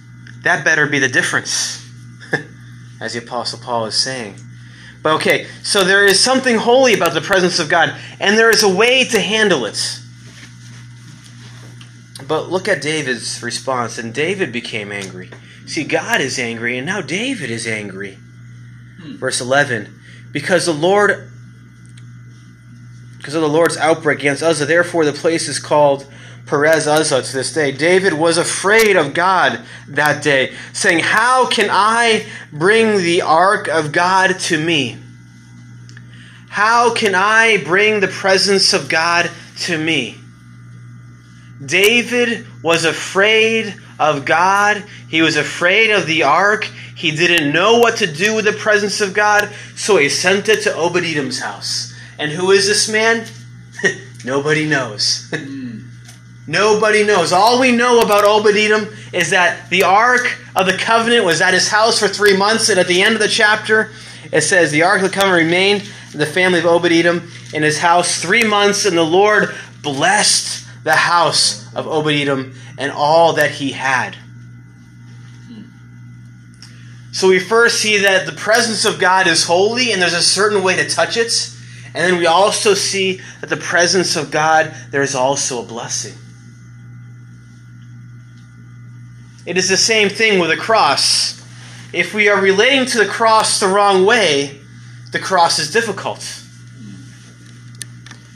That 0.43 0.63
better 0.63 0.85
be 0.85 0.99
the 0.99 1.07
difference, 1.07 1.83
as 3.01 3.13
the 3.13 3.19
Apostle 3.23 3.57
Paul 3.57 3.87
is 3.87 3.95
saying. 3.95 4.35
But 5.01 5.13
okay, 5.13 5.47
so 5.63 5.83
there 5.83 6.05
is 6.05 6.19
something 6.19 6.57
holy 6.57 6.93
about 6.93 7.15
the 7.15 7.21
presence 7.21 7.57
of 7.57 7.69
God, 7.69 7.95
and 8.19 8.37
there 8.37 8.51
is 8.51 8.61
a 8.61 8.71
way 8.71 9.05
to 9.05 9.19
handle 9.19 9.65
it. 9.65 9.99
But 12.27 12.51
look 12.51 12.67
at 12.67 12.83
David's 12.83 13.41
response, 13.41 13.97
and 13.97 14.13
David 14.13 14.51
became 14.51 14.91
angry. 14.91 15.31
See, 15.65 15.83
God 15.83 16.21
is 16.21 16.37
angry, 16.37 16.77
and 16.77 16.85
now 16.85 17.01
David 17.01 17.49
is 17.49 17.65
angry. 17.65 18.19
Hmm. 19.03 19.17
Verse 19.17 19.41
11 19.41 19.99
Because 20.31 20.65
the 20.65 20.73
Lord 20.73 21.29
because 23.23 23.35
of 23.35 23.41
the 23.41 23.47
Lord's 23.47 23.77
outbreak 23.77 24.19
against 24.19 24.43
Uzzah. 24.43 24.65
Therefore, 24.65 25.05
the 25.05 25.13
place 25.13 25.47
is 25.47 25.57
called 25.57 26.05
Perez 26.45 26.87
Uzzah 26.87 27.21
to 27.21 27.33
this 27.33 27.53
day. 27.53 27.71
David 27.71 28.11
was 28.11 28.37
afraid 28.37 28.97
of 28.97 29.13
God 29.13 29.61
that 29.87 30.21
day, 30.21 30.53
saying, 30.73 30.99
How 30.99 31.47
can 31.47 31.69
I 31.71 32.27
bring 32.51 32.97
the 32.97 33.21
ark 33.21 33.69
of 33.69 33.93
God 33.93 34.39
to 34.41 34.57
me? 34.57 34.97
How 36.49 36.93
can 36.93 37.15
I 37.15 37.63
bring 37.63 38.01
the 38.01 38.09
presence 38.09 38.73
of 38.73 38.89
God 38.89 39.31
to 39.59 39.77
me? 39.77 40.17
David 41.65 42.45
was 42.61 42.83
afraid 42.83 43.73
of 43.99 44.25
God. 44.25 44.83
He 45.07 45.21
was 45.21 45.35
afraid 45.35 45.91
of 45.91 46.07
the 46.07 46.23
ark. 46.23 46.65
He 46.95 47.11
didn't 47.11 47.51
know 47.53 47.79
what 47.79 47.97
to 47.97 48.11
do 48.11 48.35
with 48.35 48.45
the 48.45 48.53
presence 48.53 49.01
of 49.01 49.13
God, 49.13 49.53
so 49.75 49.97
he 49.97 50.09
sent 50.09 50.49
it 50.49 50.61
to 50.63 50.75
Edom's 50.75 51.39
house. 51.39 51.93
And 52.17 52.31
who 52.31 52.51
is 52.51 52.67
this 52.67 52.89
man? 52.89 53.25
Nobody 54.25 54.65
knows. 54.65 55.33
Nobody 56.47 57.03
knows. 57.03 57.31
All 57.31 57.59
we 57.59 57.71
know 57.71 58.01
about 58.01 58.25
Edom 58.45 58.87
is 59.13 59.29
that 59.29 59.69
the 59.69 59.83
Ark 59.83 60.37
of 60.55 60.65
the 60.65 60.77
Covenant 60.77 61.25
was 61.25 61.41
at 61.41 61.53
his 61.53 61.69
house 61.69 61.99
for 61.99 62.07
three 62.07 62.35
months, 62.35 62.69
and 62.69 62.79
at 62.79 62.87
the 62.87 63.01
end 63.01 63.15
of 63.15 63.21
the 63.21 63.27
chapter, 63.27 63.91
it 64.31 64.41
says 64.41 64.71
the 64.71 64.83
Ark 64.83 65.01
of 65.01 65.09
the 65.09 65.15
Covenant 65.15 65.45
remained 65.45 65.89
in 66.11 66.19
the 66.19 66.25
family 66.25 66.59
of 66.59 66.85
Edom 66.85 67.31
in 67.53 67.63
his 67.63 67.79
house 67.79 68.21
three 68.21 68.43
months, 68.43 68.85
and 68.85 68.97
the 68.97 69.03
Lord 69.03 69.55
blessed 69.81 70.65
the 70.83 70.95
house 70.95 71.62
of 71.75 71.87
Obed 71.87 72.13
Edom 72.13 72.55
and 72.77 72.91
all 72.91 73.33
that 73.33 73.51
he 73.51 73.71
had. 73.71 74.15
So 77.11 77.27
we 77.27 77.37
first 77.37 77.79
see 77.79 77.99
that 77.99 78.25
the 78.25 78.31
presence 78.31 78.85
of 78.85 78.99
God 78.99 79.27
is 79.27 79.43
holy, 79.43 79.91
and 79.91 80.01
there's 80.01 80.15
a 80.15 80.21
certain 80.21 80.63
way 80.63 80.75
to 80.77 80.89
touch 80.89 81.15
it. 81.15 81.51
And 81.93 82.11
then 82.11 82.17
we 82.17 82.25
also 82.25 82.73
see 82.73 83.21
that 83.39 83.51
the 83.51 83.57
presence 83.57 84.15
of 84.15 84.31
God, 84.31 84.73
there 84.89 85.03
is 85.03 85.13
also 85.13 85.61
a 85.61 85.65
blessing. 85.65 86.17
It 89.45 89.57
is 89.57 89.69
the 89.69 89.77
same 89.77 90.09
thing 90.09 90.39
with 90.39 90.49
a 90.49 90.57
cross. 90.57 91.39
If 91.93 92.15
we 92.15 92.29
are 92.29 92.41
relating 92.41 92.87
to 92.87 92.97
the 92.97 93.05
cross 93.05 93.59
the 93.59 93.67
wrong 93.67 94.05
way, 94.05 94.59
the 95.11 95.19
cross 95.19 95.59
is 95.59 95.71
difficult. 95.71 96.41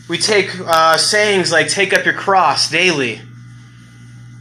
We 0.07 0.19
take 0.19 0.51
uh, 0.59 0.97
sayings 0.97 1.51
like 1.51 1.67
take 1.67 1.93
up 1.93 2.05
your 2.05 2.13
cross 2.13 2.69
daily, 2.69 3.21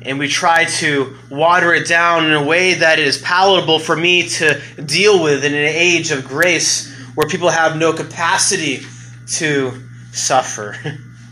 and 0.03 0.19
we 0.19 0.29
try 0.29 0.65
to 0.65 1.17
water 1.31 1.73
it 1.75 1.89
down 1.89 2.27
in 2.27 2.33
a 2.33 2.45
way 2.45 2.75
that 2.75 2.99
it 2.99 3.07
is 3.07 3.19
palatable 3.19 3.79
for 3.79 3.97
me 3.97 4.29
to 4.29 4.61
deal 4.85 5.23
with 5.23 5.45
in 5.45 5.55
an 5.55 5.67
age 5.67 6.11
of 6.11 6.27
grace 6.27 6.93
where 7.15 7.29
people 7.29 7.49
have 7.49 7.77
no 7.77 7.93
capacity 7.93 8.81
to 9.27 9.73
suffer 10.13 10.77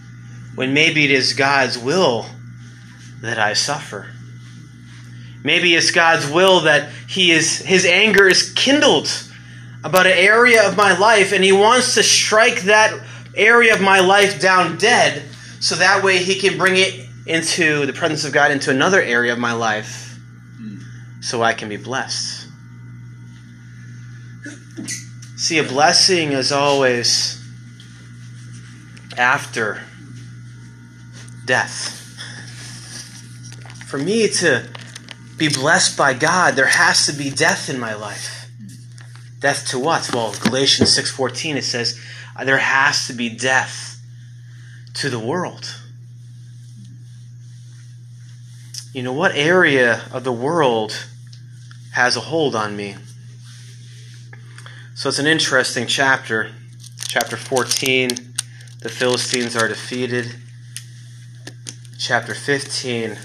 when 0.54 0.73
maybe 0.73 1.04
it 1.04 1.11
is 1.11 1.35
God's 1.35 1.78
will 1.78 2.26
that 3.21 3.38
I 3.38 3.52
suffer. 3.52 4.09
Maybe 5.42 5.75
it's 5.75 5.90
God's 5.90 6.30
will 6.30 6.61
that 6.61 6.90
he 7.06 7.30
is 7.30 7.59
his 7.59 7.85
anger 7.85 8.26
is 8.26 8.52
kindled 8.54 9.09
about 9.85 10.06
an 10.06 10.16
area 10.16 10.66
of 10.66 10.76
my 10.76 10.97
life 10.97 11.33
and 11.33 11.44
he 11.44 11.52
wants 11.52 11.94
to 11.94 12.02
strike 12.02 12.62
that 12.62 12.99
area 13.37 13.75
of 13.75 13.83
my 13.83 14.00
life 14.00 14.40
down 14.40 14.78
dead 14.78 15.23
so 15.61 15.76
that 15.76 16.02
way 16.02 16.18
he 16.18 16.35
can 16.37 16.56
bring 16.56 16.76
it 16.76 17.03
into 17.26 17.87
the 17.87 17.93
presence 17.93 18.25
of 18.25 18.33
God 18.33 18.50
into 18.50 18.71
another 18.71 19.00
area 19.00 19.33
of 19.33 19.38
my 19.38 19.52
life 19.52 20.19
so 21.21 21.43
I 21.43 21.54
can 21.54 21.69
be 21.69 21.76
blessed. 21.76 22.49
See, 25.37 25.59
a 25.59 25.64
blessing 25.64 26.33
is 26.33 26.52
always 26.52 27.43
after 29.16 29.83
death. 31.47 31.90
For 33.87 33.99
me 33.99 34.28
to 34.28 34.69
be 35.37 35.49
blessed 35.49 35.97
by 35.97 36.14
God, 36.14 36.54
there 36.54 36.66
has 36.66 37.07
to 37.07 37.12
be 37.12 37.31
death 37.31 37.69
in 37.69 37.78
my 37.78 37.95
life. 37.95 38.49
Death 39.40 39.69
to 39.69 39.78
what? 39.78 40.11
Well, 40.12 40.35
Galatians 40.40 40.97
6:14 40.97 41.57
it 41.57 41.64
says 41.64 41.99
there 42.45 42.59
has 42.59 43.07
to 43.07 43.12
be 43.12 43.28
death 43.28 44.00
to 44.95 45.11
the 45.11 45.19
world. 45.19 45.75
You 48.94 49.02
know 49.02 49.12
what 49.12 49.34
area 49.34 50.02
of 50.12 50.22
the 50.22 50.32
world 50.32 51.04
has 51.94 52.14
a 52.14 52.20
hold 52.20 52.54
on 52.54 52.76
me? 52.76 52.94
So 54.94 55.08
it's 55.08 55.18
an 55.18 55.26
interesting 55.26 55.88
chapter, 55.88 56.52
chapter 57.08 57.36
14 57.36 58.10
the 58.78 58.88
Philistines 58.88 59.56
are 59.56 59.66
defeated. 59.66 60.36
Chapter 61.98 62.34
15 62.34 63.16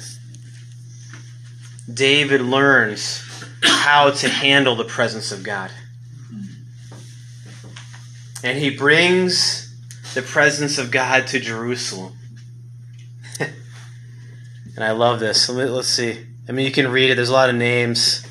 David 1.94 2.42
learns 2.42 3.22
how 3.62 4.10
to 4.10 4.28
handle 4.28 4.76
the 4.76 4.86
presence 4.86 5.32
of 5.32 5.44
God. 5.44 5.70
And 8.44 8.58
he 8.58 8.76
brings 8.76 9.72
the 10.16 10.24
presence 10.24 10.80
of 10.80 10.90
God 10.90 11.28
to 11.28 11.40
Jerusalem. 11.40 12.19
And 14.80 14.88
I 14.88 14.92
love 14.92 15.20
this. 15.20 15.50
Let's 15.50 15.90
see. 15.90 16.26
I 16.48 16.54
mean, 16.54 16.66
you 16.66 16.72
can 16.72 16.90
read 16.90 17.10
it, 17.10 17.16
there's 17.16 17.28
a 17.28 17.34
lot 17.34 17.50
of 17.50 17.56
names. 17.58 18.26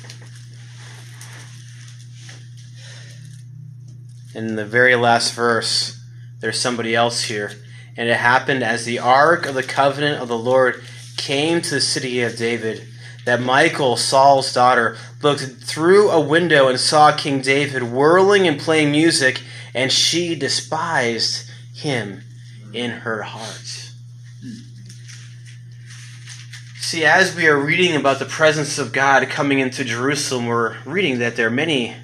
In 4.33 4.55
the 4.55 4.65
very 4.65 4.95
last 4.95 5.35
verse, 5.35 6.03
there's 6.39 6.59
somebody 6.59 6.95
else 6.95 7.21
here. 7.21 7.51
And 7.95 8.09
it 8.09 8.17
happened 8.17 8.63
as 8.63 8.83
the 8.83 8.97
ark 8.97 9.45
of 9.45 9.53
the 9.53 9.61
covenant 9.61 10.23
of 10.23 10.27
the 10.27 10.39
Lord 10.39 10.81
came 11.17 11.61
to 11.61 11.69
the 11.69 11.81
city 11.81 12.23
of 12.23 12.35
David 12.35 12.83
that 13.25 13.41
Michal, 13.41 13.95
Saul's 13.95 14.51
daughter, 14.51 14.97
looked 15.21 15.43
through 15.43 16.09
a 16.09 16.19
window 16.19 16.67
and 16.67 16.79
saw 16.79 17.15
King 17.15 17.41
David 17.41 17.83
whirling 17.83 18.47
and 18.47 18.59
playing 18.59 18.89
music, 18.89 19.43
and 19.75 19.91
she 19.91 20.33
despised 20.33 21.47
him 21.75 22.23
in 22.73 22.89
her 22.89 23.21
heart. 23.21 23.78
See, 26.89 27.05
as 27.05 27.35
we 27.35 27.45
are 27.45 27.55
reading 27.55 27.95
about 27.95 28.17
the 28.17 28.25
presence 28.25 28.79
of 28.79 28.91
God 28.91 29.29
coming 29.29 29.59
into 29.59 29.83
Jerusalem, 29.83 30.47
we're 30.47 30.75
reading 30.85 31.19
that 31.19 31.35
there 31.35 31.45
are 31.45 31.51
many 31.51 31.95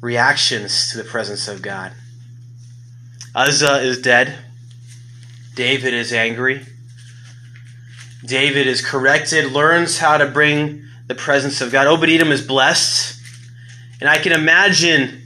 reactions 0.00 0.90
to 0.90 0.96
the 0.96 1.04
presence 1.04 1.48
of 1.48 1.60
God. 1.60 1.92
Uzzah 3.34 3.82
is 3.82 4.00
dead. 4.00 4.38
David 5.54 5.92
is 5.92 6.14
angry. 6.14 6.64
David 8.24 8.66
is 8.66 8.80
corrected, 8.80 9.52
learns 9.52 9.98
how 9.98 10.16
to 10.16 10.24
bring 10.24 10.86
the 11.08 11.14
presence 11.14 11.60
of 11.60 11.70
God. 11.70 11.86
Obed 11.86 12.08
Edom 12.08 12.32
is 12.32 12.40
blessed. 12.40 13.20
And 14.00 14.08
I 14.08 14.16
can 14.16 14.32
imagine 14.32 15.24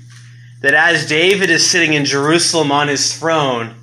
that 0.62 0.74
as 0.74 1.06
David 1.06 1.48
is 1.48 1.64
sitting 1.64 1.92
in 1.92 2.04
Jerusalem 2.04 2.72
on 2.72 2.88
his 2.88 3.16
throne, 3.16 3.76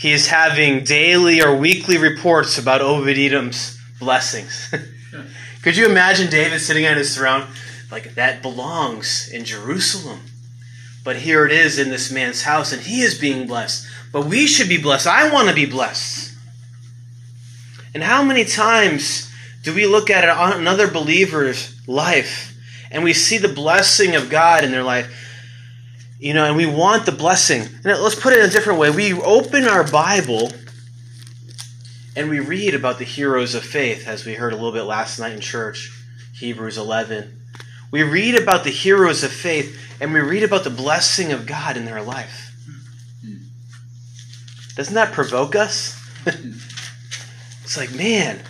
he 0.00 0.10
is 0.10 0.26
having 0.26 0.82
daily 0.82 1.40
or 1.40 1.54
weekly 1.54 1.98
reports 1.98 2.58
about 2.58 2.80
Obed 2.80 3.16
Edom's 3.16 3.73
blessings. 4.04 4.72
Could 5.62 5.76
you 5.76 5.86
imagine 5.86 6.30
David 6.30 6.60
sitting 6.60 6.86
on 6.86 6.96
his 6.96 7.16
throne? 7.16 7.46
Like, 7.90 8.14
that 8.14 8.42
belongs 8.42 9.30
in 9.32 9.44
Jerusalem. 9.44 10.20
But 11.02 11.16
here 11.16 11.46
it 11.46 11.52
is 11.52 11.78
in 11.78 11.88
this 11.88 12.12
man's 12.12 12.42
house, 12.42 12.72
and 12.72 12.82
he 12.82 13.00
is 13.00 13.18
being 13.18 13.46
blessed. 13.46 13.86
But 14.12 14.26
we 14.26 14.46
should 14.46 14.68
be 14.68 14.80
blessed. 14.80 15.06
I 15.06 15.32
want 15.32 15.48
to 15.48 15.54
be 15.54 15.66
blessed. 15.66 16.34
And 17.94 18.02
how 18.02 18.22
many 18.22 18.44
times 18.44 19.30
do 19.62 19.74
we 19.74 19.86
look 19.86 20.10
at 20.10 20.24
another 20.56 20.88
believer's 20.88 21.74
life 21.86 22.54
and 22.90 23.04
we 23.04 23.12
see 23.12 23.38
the 23.38 23.48
blessing 23.48 24.16
of 24.16 24.28
God 24.28 24.64
in 24.64 24.70
their 24.70 24.82
life? 24.82 25.10
You 26.18 26.34
know, 26.34 26.44
and 26.44 26.56
we 26.56 26.66
want 26.66 27.06
the 27.06 27.12
blessing. 27.12 27.62
And 27.62 27.84
let's 27.84 28.14
put 28.14 28.32
it 28.32 28.40
in 28.40 28.46
a 28.46 28.52
different 28.52 28.78
way. 28.78 28.90
We 28.90 29.12
open 29.14 29.64
our 29.64 29.84
Bible 29.84 30.50
and 32.16 32.30
we 32.30 32.40
read 32.40 32.74
about 32.74 32.98
the 32.98 33.04
heroes 33.04 33.54
of 33.54 33.64
faith, 33.64 34.06
as 34.06 34.24
we 34.24 34.34
heard 34.34 34.52
a 34.52 34.56
little 34.56 34.72
bit 34.72 34.82
last 34.82 35.18
night 35.18 35.32
in 35.32 35.40
church, 35.40 35.90
Hebrews 36.34 36.78
11. 36.78 37.40
We 37.90 38.02
read 38.02 38.40
about 38.40 38.64
the 38.64 38.70
heroes 38.70 39.22
of 39.24 39.32
faith 39.32 39.80
and 40.00 40.12
we 40.12 40.20
read 40.20 40.42
about 40.42 40.64
the 40.64 40.70
blessing 40.70 41.32
of 41.32 41.46
God 41.46 41.76
in 41.76 41.84
their 41.84 42.02
life. 42.02 42.52
Doesn't 44.76 44.94
that 44.94 45.12
provoke 45.12 45.54
us? 45.54 46.00
it's 46.26 47.76
like, 47.76 47.94
man, 47.94 48.40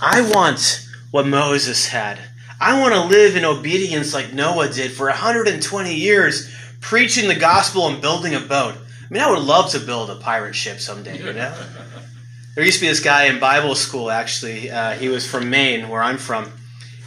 I 0.00 0.20
want 0.34 0.86
what 1.10 1.26
Moses 1.26 1.88
had. 1.88 2.18
I 2.60 2.78
want 2.78 2.94
to 2.94 3.04
live 3.04 3.36
in 3.36 3.44
obedience 3.44 4.12
like 4.12 4.32
Noah 4.32 4.68
did 4.68 4.92
for 4.92 5.06
120 5.06 5.94
years, 5.94 6.54
preaching 6.80 7.28
the 7.28 7.34
gospel 7.34 7.88
and 7.88 8.02
building 8.02 8.34
a 8.34 8.40
boat. 8.40 8.74
I 8.76 9.12
mean, 9.12 9.22
I 9.22 9.30
would 9.30 9.42
love 9.42 9.70
to 9.70 9.80
build 9.80 10.10
a 10.10 10.16
pirate 10.16 10.54
ship 10.54 10.80
someday, 10.80 11.18
you 11.18 11.32
know? 11.32 11.54
There 12.54 12.64
used 12.64 12.78
to 12.78 12.84
be 12.84 12.88
this 12.88 13.00
guy 13.00 13.24
in 13.24 13.40
Bible 13.40 13.74
school, 13.74 14.12
actually. 14.12 14.70
Uh, 14.70 14.92
he 14.92 15.08
was 15.08 15.28
from 15.28 15.50
Maine, 15.50 15.88
where 15.88 16.00
I'm 16.00 16.18
from. 16.18 16.52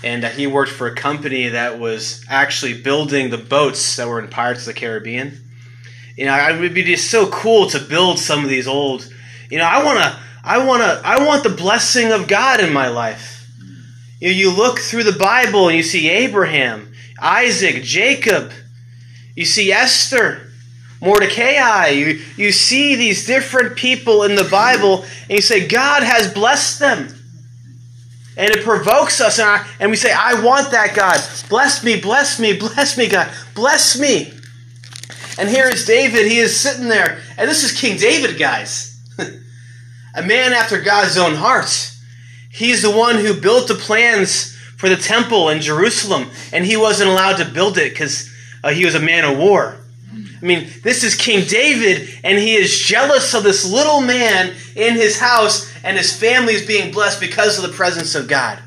And 0.04 0.26
uh, 0.26 0.30
he 0.30 0.46
worked 0.46 0.72
for 0.72 0.88
a 0.88 0.96
company 0.96 1.48
that 1.50 1.80
was 1.80 2.26
actually 2.28 2.82
building 2.82 3.30
the 3.30 3.38
boats 3.38 3.96
that 3.96 4.10
were 4.10 4.20
in 4.20 4.28
Pirates 4.28 4.62
of 4.62 4.66
the 4.68 4.74
Caribbean. 4.74 5.40
You 6.18 6.26
know, 6.26 6.36
it 6.36 6.60
would 6.60 6.74
be 6.74 6.84
just 6.84 7.10
so 7.10 7.30
cool 7.30 7.68
to 7.70 7.80
build 7.80 8.20
some 8.20 8.44
of 8.44 8.50
these 8.50 8.68
old. 8.68 9.10
You 9.50 9.58
know, 9.58 9.64
I 9.64 9.86
want 9.86 10.00
to. 10.00 10.20
I 10.44 10.66
want 10.66 10.84
to. 10.84 11.02
I 11.08 11.26
want 11.26 11.44
the 11.44 11.50
blessing 11.50 12.12
of 12.12 12.28
God 12.28 12.60
in 12.60 12.74
my 12.74 12.90
life. 12.90 13.50
You, 14.20 14.28
know, 14.28 14.34
you 14.34 14.52
look 14.52 14.80
through 14.80 15.06
the 15.06 15.18
Bible 15.18 15.70
and 15.70 15.78
you 15.78 15.84
see 15.84 16.10
Abraham, 16.10 16.92
Isaac, 17.22 17.84
Jacob. 17.84 18.52
You 19.34 19.46
see 19.46 19.72
Esther. 19.72 20.47
Mordecai. 21.02 21.88
You, 21.90 22.22
you 22.36 22.52
see 22.52 22.96
these 22.96 23.26
different 23.26 23.76
people 23.76 24.24
in 24.24 24.36
the 24.36 24.44
Bible, 24.44 25.04
and 25.24 25.32
you 25.32 25.42
say, 25.42 25.68
God 25.68 26.04
has 26.04 26.34
blessed 26.34 26.80
them. 26.80 27.14
And 28.38 28.52
it 28.52 28.64
provokes 28.64 29.20
us, 29.20 29.40
and, 29.40 29.50
I, 29.50 29.68
and 29.80 29.90
we 29.90 29.98
say, 29.98 30.14
I 30.14 30.44
want 30.44 30.72
that, 30.72 30.96
God. 30.96 31.20
Bless 31.50 31.84
me, 31.84 32.00
bless 32.00 32.40
me, 32.40 32.54
bless 32.60 32.98
me, 32.98 33.08
God. 33.08 33.32
Bless 33.56 34.00
me. 34.00 34.34
And 35.40 35.50
here 35.50 35.68
is 35.68 35.86
David. 35.86 36.26
He 36.26 36.38
is 36.40 36.60
sitting 36.60 36.88
there. 36.88 37.20
And 37.38 37.50
this 37.50 37.64
is 37.64 37.80
King 37.80 37.98
David, 37.98 38.40
guys. 38.40 39.00
A 40.16 40.24
man 40.24 40.54
after 40.54 40.82
God's 40.82 41.18
own 41.18 41.36
heart. 41.36 41.92
He's 42.50 42.82
the 42.82 42.92
one 42.92 43.18
who 43.18 43.40
built 43.40 43.68
the 43.68 43.76
plans 43.76 44.56
for 44.78 44.90
the 44.90 44.96
temple 44.96 45.50
in 45.50 45.62
Jerusalem, 45.62 46.30
and 46.54 46.66
he 46.66 46.78
wasn't 46.78 47.10
allowed 47.10 47.38
to 47.38 47.46
build 47.46 47.78
it 47.78 47.92
because 47.92 48.32
uh, 48.64 48.70
he 48.70 48.86
was 48.86 48.96
a 48.96 49.00
man 49.00 49.26
of 49.26 49.38
war. 49.38 49.78
I 50.42 50.46
mean, 50.46 50.68
this 50.84 51.04
is 51.04 51.16
King 51.16 51.46
David, 51.48 52.10
and 52.24 52.38
he 52.38 52.56
is 52.56 52.80
jealous 52.80 53.34
of 53.34 53.44
this 53.44 53.70
little 53.70 54.02
man 54.02 54.54
in 54.76 54.96
his 54.96 55.20
house, 55.20 55.72
and 55.84 55.98
his 55.98 56.16
family 56.16 56.54
is 56.54 56.66
being 56.66 56.92
blessed 56.92 57.20
because 57.20 57.58
of 57.58 57.70
the 57.70 57.76
presence 57.76 58.16
of 58.16 58.28
God. 58.28 58.60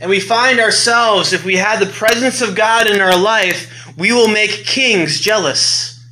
And 0.00 0.10
we 0.10 0.20
find 0.20 0.60
ourselves, 0.60 1.32
if 1.32 1.44
we 1.44 1.56
had 1.56 1.80
the 1.80 1.92
presence 1.92 2.42
of 2.42 2.54
God 2.54 2.90
in 2.90 3.00
our 3.00 3.18
life, 3.18 3.96
we 3.96 4.12
will 4.12 4.28
make 4.28 4.50
kings 4.66 5.20
jealous. 5.20 6.04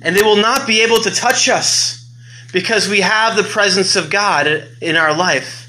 And 0.00 0.16
they 0.16 0.22
will 0.22 0.36
not 0.36 0.66
be 0.66 0.82
able 0.82 1.00
to 1.02 1.10
touch 1.10 1.48
us 1.48 2.10
because 2.52 2.88
we 2.88 3.00
have 3.00 3.36
the 3.36 3.42
presence 3.42 3.94
of 3.94 4.10
God 4.10 4.68
in 4.80 4.96
our 4.96 5.14
life. 5.16 5.66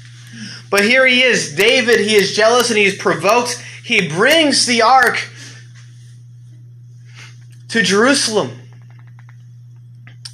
But 0.70 0.84
here 0.84 1.06
he 1.06 1.22
is, 1.22 1.54
David, 1.54 2.00
he 2.00 2.14
is 2.14 2.34
jealous 2.34 2.70
and 2.70 2.78
he 2.78 2.84
is 2.84 2.96
provoked 2.96 3.62
he 3.90 4.06
brings 4.08 4.66
the 4.66 4.82
ark 4.82 5.20
to 7.70 7.82
Jerusalem. 7.82 8.52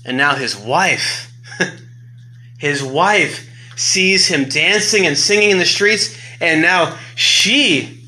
And 0.04 0.18
now 0.18 0.34
his 0.34 0.54
wife, 0.54 1.32
his 2.58 2.82
wife 2.82 3.48
sees 3.74 4.28
him 4.28 4.44
dancing 4.50 5.06
and 5.06 5.16
singing 5.16 5.52
in 5.52 5.58
the 5.58 5.64
streets, 5.64 6.18
and 6.38 6.60
now 6.60 6.98
she 7.14 8.06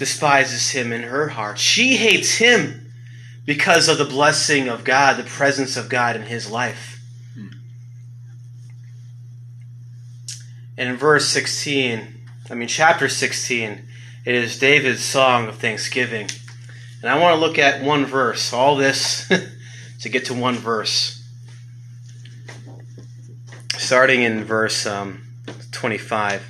despises 0.00 0.72
him 0.72 0.92
in 0.92 1.04
her 1.04 1.28
heart. 1.28 1.60
She 1.60 1.96
hates 1.96 2.38
him 2.38 2.90
because 3.44 3.88
of 3.88 3.98
the 3.98 4.04
blessing 4.04 4.68
of 4.68 4.82
God, 4.82 5.18
the 5.18 5.22
presence 5.22 5.76
of 5.76 5.88
God 5.88 6.16
in 6.16 6.22
his 6.22 6.50
life. 6.50 7.00
And 10.76 10.90
in 10.90 10.96
verse 10.96 11.28
16, 11.28 12.15
I 12.48 12.54
mean, 12.54 12.68
chapter 12.68 13.08
16, 13.08 13.82
it 14.24 14.34
is 14.34 14.56
David's 14.56 15.02
song 15.02 15.48
of 15.48 15.56
thanksgiving. 15.56 16.28
And 17.02 17.10
I 17.10 17.18
want 17.18 17.34
to 17.34 17.40
look 17.40 17.58
at 17.58 17.82
one 17.82 18.06
verse, 18.06 18.52
all 18.52 18.76
this 18.76 19.28
to 20.00 20.08
get 20.08 20.26
to 20.26 20.34
one 20.34 20.54
verse. 20.54 21.24
Starting 23.76 24.22
in 24.22 24.44
verse 24.44 24.86
um, 24.86 25.24
25. 25.72 26.48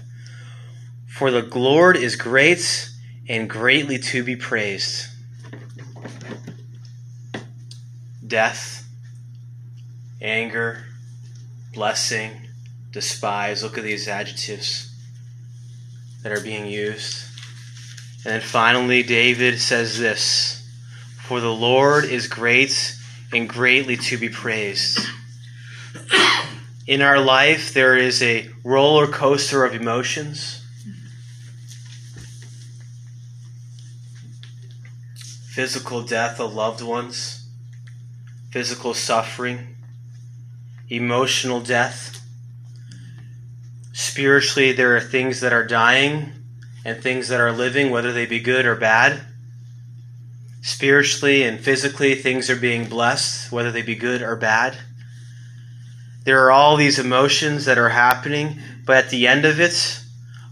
For 1.06 1.30
the 1.30 1.40
Lord 1.58 1.96
is 1.96 2.14
great 2.14 2.90
and 3.26 3.48
greatly 3.48 3.98
to 3.98 4.22
be 4.22 4.36
praised. 4.36 5.06
Death, 8.26 8.86
anger, 10.20 10.84
blessing, 11.72 12.32
despise. 12.90 13.62
Look 13.62 13.78
at 13.78 13.84
these 13.84 14.08
adjectives 14.08 14.92
that 16.26 16.36
are 16.36 16.42
being 16.42 16.66
used. 16.66 17.24
And 18.24 18.32
then 18.32 18.40
finally, 18.40 19.04
David 19.04 19.60
says 19.60 19.96
this 19.96 20.68
For 21.20 21.38
the 21.38 21.52
Lord 21.54 22.04
is 22.04 22.26
great 22.26 22.96
and 23.32 23.48
greatly 23.48 23.96
to 23.96 24.18
be 24.18 24.28
praised. 24.28 24.98
In 26.88 27.00
our 27.00 27.20
life, 27.20 27.72
there 27.72 27.96
is 27.96 28.24
a 28.24 28.50
roller 28.64 29.06
coaster 29.06 29.64
of 29.64 29.72
emotions. 29.72 30.64
Physical 35.50 36.02
death 36.02 36.40
of 36.40 36.52
loved 36.52 36.82
ones, 36.82 37.46
physical 38.50 38.94
suffering, 38.94 39.76
emotional 40.90 41.60
death 41.60 42.20
Spiritually, 44.16 44.72
there 44.72 44.96
are 44.96 45.00
things 45.00 45.40
that 45.40 45.52
are 45.52 45.66
dying 45.66 46.32
and 46.86 47.02
things 47.02 47.28
that 47.28 47.38
are 47.38 47.52
living, 47.52 47.90
whether 47.90 48.14
they 48.14 48.24
be 48.24 48.40
good 48.40 48.64
or 48.64 48.74
bad. 48.74 49.20
Spiritually 50.62 51.42
and 51.42 51.60
physically, 51.60 52.14
things 52.14 52.48
are 52.48 52.56
being 52.56 52.88
blessed, 52.88 53.52
whether 53.52 53.70
they 53.70 53.82
be 53.82 53.94
good 53.94 54.22
or 54.22 54.34
bad. 54.34 54.74
There 56.24 56.42
are 56.46 56.50
all 56.50 56.78
these 56.78 56.98
emotions 56.98 57.66
that 57.66 57.76
are 57.76 57.90
happening, 57.90 58.58
but 58.86 58.96
at 58.96 59.10
the 59.10 59.26
end 59.26 59.44
of 59.44 59.60
it, 59.60 60.00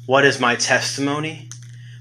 what 0.05 0.27
is 0.27 0.39
my 0.39 0.57
testimony? 0.57 1.49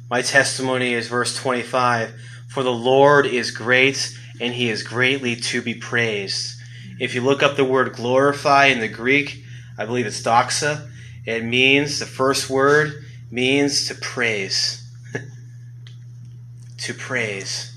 My 0.09 0.21
testimony 0.21 0.93
is 0.93 1.07
verse 1.07 1.33
25 1.37 2.13
For 2.49 2.61
the 2.63 2.73
Lord 2.73 3.25
is 3.25 3.51
great, 3.51 4.13
and 4.41 4.53
he 4.53 4.69
is 4.69 4.83
greatly 4.83 5.37
to 5.37 5.61
be 5.61 5.75
praised. 5.75 6.61
If 6.99 7.15
you 7.15 7.21
look 7.21 7.41
up 7.41 7.55
the 7.55 7.63
word 7.63 7.93
glorify 7.93 8.65
in 8.65 8.81
the 8.81 8.89
Greek, 8.89 9.45
I 9.77 9.85
believe 9.85 10.05
it's 10.05 10.21
doxa, 10.21 10.89
it 11.25 11.43
means, 11.43 11.99
the 11.99 12.05
first 12.05 12.49
word 12.49 13.05
means 13.31 13.87
to 13.87 13.95
praise. 13.95 14.83
to 16.79 16.93
praise. 16.93 17.73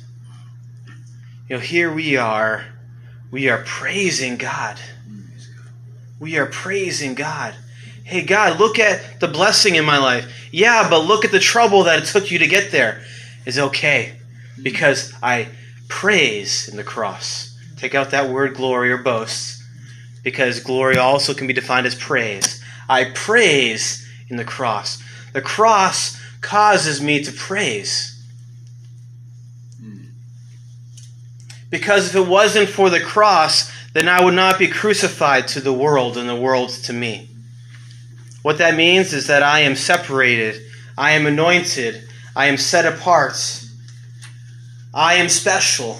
You 1.48 1.56
know, 1.56 1.61
here 1.61 1.92
we 1.92 2.16
are, 2.16 2.64
we 3.30 3.48
are 3.48 3.62
praising 3.64 4.37
God. 4.37 4.78
We 6.18 6.38
are 6.38 6.46
praising 6.46 7.14
God. 7.14 7.54
Hey, 8.04 8.22
God, 8.22 8.59
look 8.59 8.78
at 8.78 9.20
the 9.20 9.28
blessing 9.28 9.74
in 9.74 9.85
my 9.85 9.98
life. 9.98 10.48
Yeah, 10.52 10.88
but 10.88 11.00
look 11.00 11.24
at 11.24 11.32
the 11.32 11.40
trouble 11.40 11.85
that 11.85 11.98
it 11.98 12.06
took 12.06 12.30
you 12.30 12.38
to 12.38 12.46
get 12.46 12.72
there. 12.72 13.02
Is 13.44 13.59
okay 13.61 14.16
because 14.61 15.12
I 15.22 15.48
praise 15.88 16.68
in 16.68 16.76
the 16.76 16.85
cross. 16.85 17.56
Take 17.76 17.94
out 17.94 18.11
that 18.11 18.28
word 18.28 18.54
glory 18.54 18.90
or 18.90 18.98
boast 18.98 19.62
because 20.24 20.59
glory 20.59 20.96
also 20.96 21.32
can 21.35 21.46
be 21.46 21.52
defined 21.52 21.87
as 21.87 21.94
praise. 21.94 22.62
I 22.88 23.05
praise 23.05 24.07
in 24.29 24.37
the 24.37 24.44
cross. 24.44 25.03
The 25.33 25.42
cross 25.42 26.20
causes 26.40 27.01
me 27.01 27.22
to 27.22 27.33
praise. 27.33 28.12
Because 31.70 32.09
if 32.09 32.14
it 32.14 32.29
wasn't 32.29 32.68
for 32.68 32.90
the 32.90 33.01
cross, 33.01 33.72
then 33.92 34.09
I 34.09 34.25
would 34.25 34.35
not 34.35 34.59
be 34.59 34.68
crucified 34.68 35.49
to 35.49 35.61
the 35.61 35.72
world 35.72 36.16
and 36.16 36.29
the 36.29 36.37
world 36.37 36.70
to 36.85 36.92
me. 36.92 37.29
What 38.42 38.59
that 38.59 38.77
means 38.77 39.12
is 39.12 39.27
that 39.27 39.42
I 39.42 39.61
am 39.61 39.75
separated, 39.75 40.62
I 40.96 41.12
am 41.12 41.27
anointed, 41.27 42.09
I 42.37 42.46
am 42.46 42.57
set 42.57 42.87
apart, 42.87 43.64
I 44.94 45.14
am 45.14 45.29
special, 45.29 45.99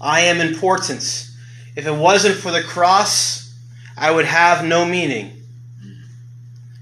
I 0.00 0.20
am 0.20 0.40
important. 0.40 1.28
If 1.74 1.86
it 1.86 1.94
wasn't 1.94 2.36
for 2.36 2.52
the 2.52 2.62
cross, 2.62 3.52
I 3.96 4.10
would 4.10 4.26
have 4.26 4.64
no 4.64 4.84
meaning. 4.84 5.37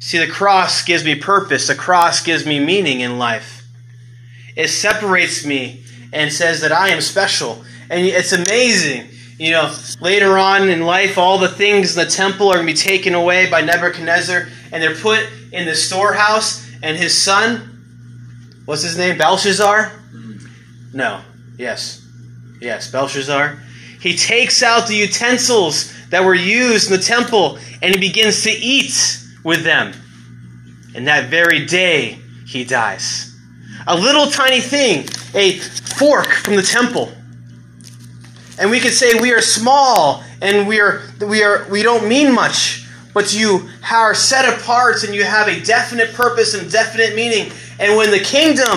See, 0.07 0.19
the 0.19 0.29
cross 0.29 0.85
gives 0.85 1.05
me 1.05 1.17
purpose, 1.17 1.67
the 1.67 1.75
cross 1.75 2.23
gives 2.23 2.47
me 2.47 2.61
meaning 2.61 3.01
in 3.01 3.19
life. 3.19 3.67
It 4.55 4.69
separates 4.69 5.45
me 5.45 5.83
and 6.13 6.33
says 6.33 6.61
that 6.61 6.71
I 6.71 6.91
am 6.91 7.01
special. 7.01 7.65
And 7.91 8.07
it's 8.07 8.31
amazing. 8.31 9.09
You 9.37 9.51
know, 9.51 9.75
later 10.01 10.39
on 10.39 10.69
in 10.69 10.83
life, 10.83 11.19
all 11.19 11.39
the 11.39 11.49
things 11.49 11.97
in 11.97 12.05
the 12.05 12.09
temple 12.09 12.51
are 12.51 12.55
going 12.55 12.69
to 12.69 12.73
be 12.73 12.79
taken 12.79 13.15
away 13.15 13.51
by 13.51 13.63
Nebuchadnezzar, 13.63 14.47
and 14.71 14.81
they're 14.81 14.95
put 14.95 15.29
in 15.51 15.67
the 15.67 15.75
storehouse, 15.75 16.65
and 16.85 16.97
his 16.97 17.21
son, 17.21 18.63
what's 18.65 18.83
his 18.83 18.97
name? 18.97 19.19
Belshazzar? 19.19 19.91
No. 20.95 21.21
Yes. 21.59 22.07
Yes, 22.61 22.93
Belshazzar. 22.93 23.61
He 24.01 24.17
takes 24.17 24.63
out 24.63 24.87
the 24.87 24.95
utensils 24.95 25.93
that 26.11 26.25
were 26.25 26.37
used 26.37 26.93
in 26.93 26.97
the 26.97 27.03
temple, 27.03 27.59
and 27.83 27.93
he 27.93 28.01
begins 28.01 28.45
to 28.45 28.53
eat 28.53 29.25
with 29.47 29.63
them. 29.63 29.93
And 30.97 31.07
that 31.07 31.31
very 31.31 31.65
day, 31.67 32.19
he 32.47 32.65
dies. 32.65 33.33
a 33.87 33.97
little 33.97 34.27
tiny 34.27 34.61
thing, 34.61 35.09
a 35.35 35.59
fork 35.99 36.27
from 36.27 36.57
the 36.57 36.63
temple. 36.63 37.13
And 38.59 38.73
we 38.73 38.81
could 38.81 38.93
say 38.93 39.21
we 39.21 39.33
are 39.33 39.41
small 39.41 40.25
and 40.43 40.67
we 40.67 40.81
are 40.81 41.03
we 41.25 41.45
are 41.45 41.69
we 41.71 41.83
don't 41.85 42.09
mean 42.09 42.35
much, 42.35 42.89
but 43.15 43.33
you 43.33 43.69
are 43.89 44.15
set 44.17 44.53
apart 44.53 45.05
and 45.05 45.15
you 45.15 45.23
have 45.23 45.47
a 45.47 45.61
definite 45.61 46.13
purpose 46.15 46.55
and 46.55 46.69
definite 46.69 47.15
meaning. 47.15 47.53
And 47.79 47.97
when 47.97 48.11
the 48.11 48.19
kingdom 48.19 48.77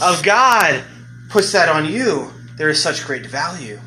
of 0.00 0.22
God 0.22 0.84
puts 1.28 1.50
that 1.52 1.68
on 1.68 1.86
you, 1.86 2.30
there 2.56 2.68
is 2.68 2.80
such 2.80 3.04
great 3.04 3.26
value. 3.26 3.80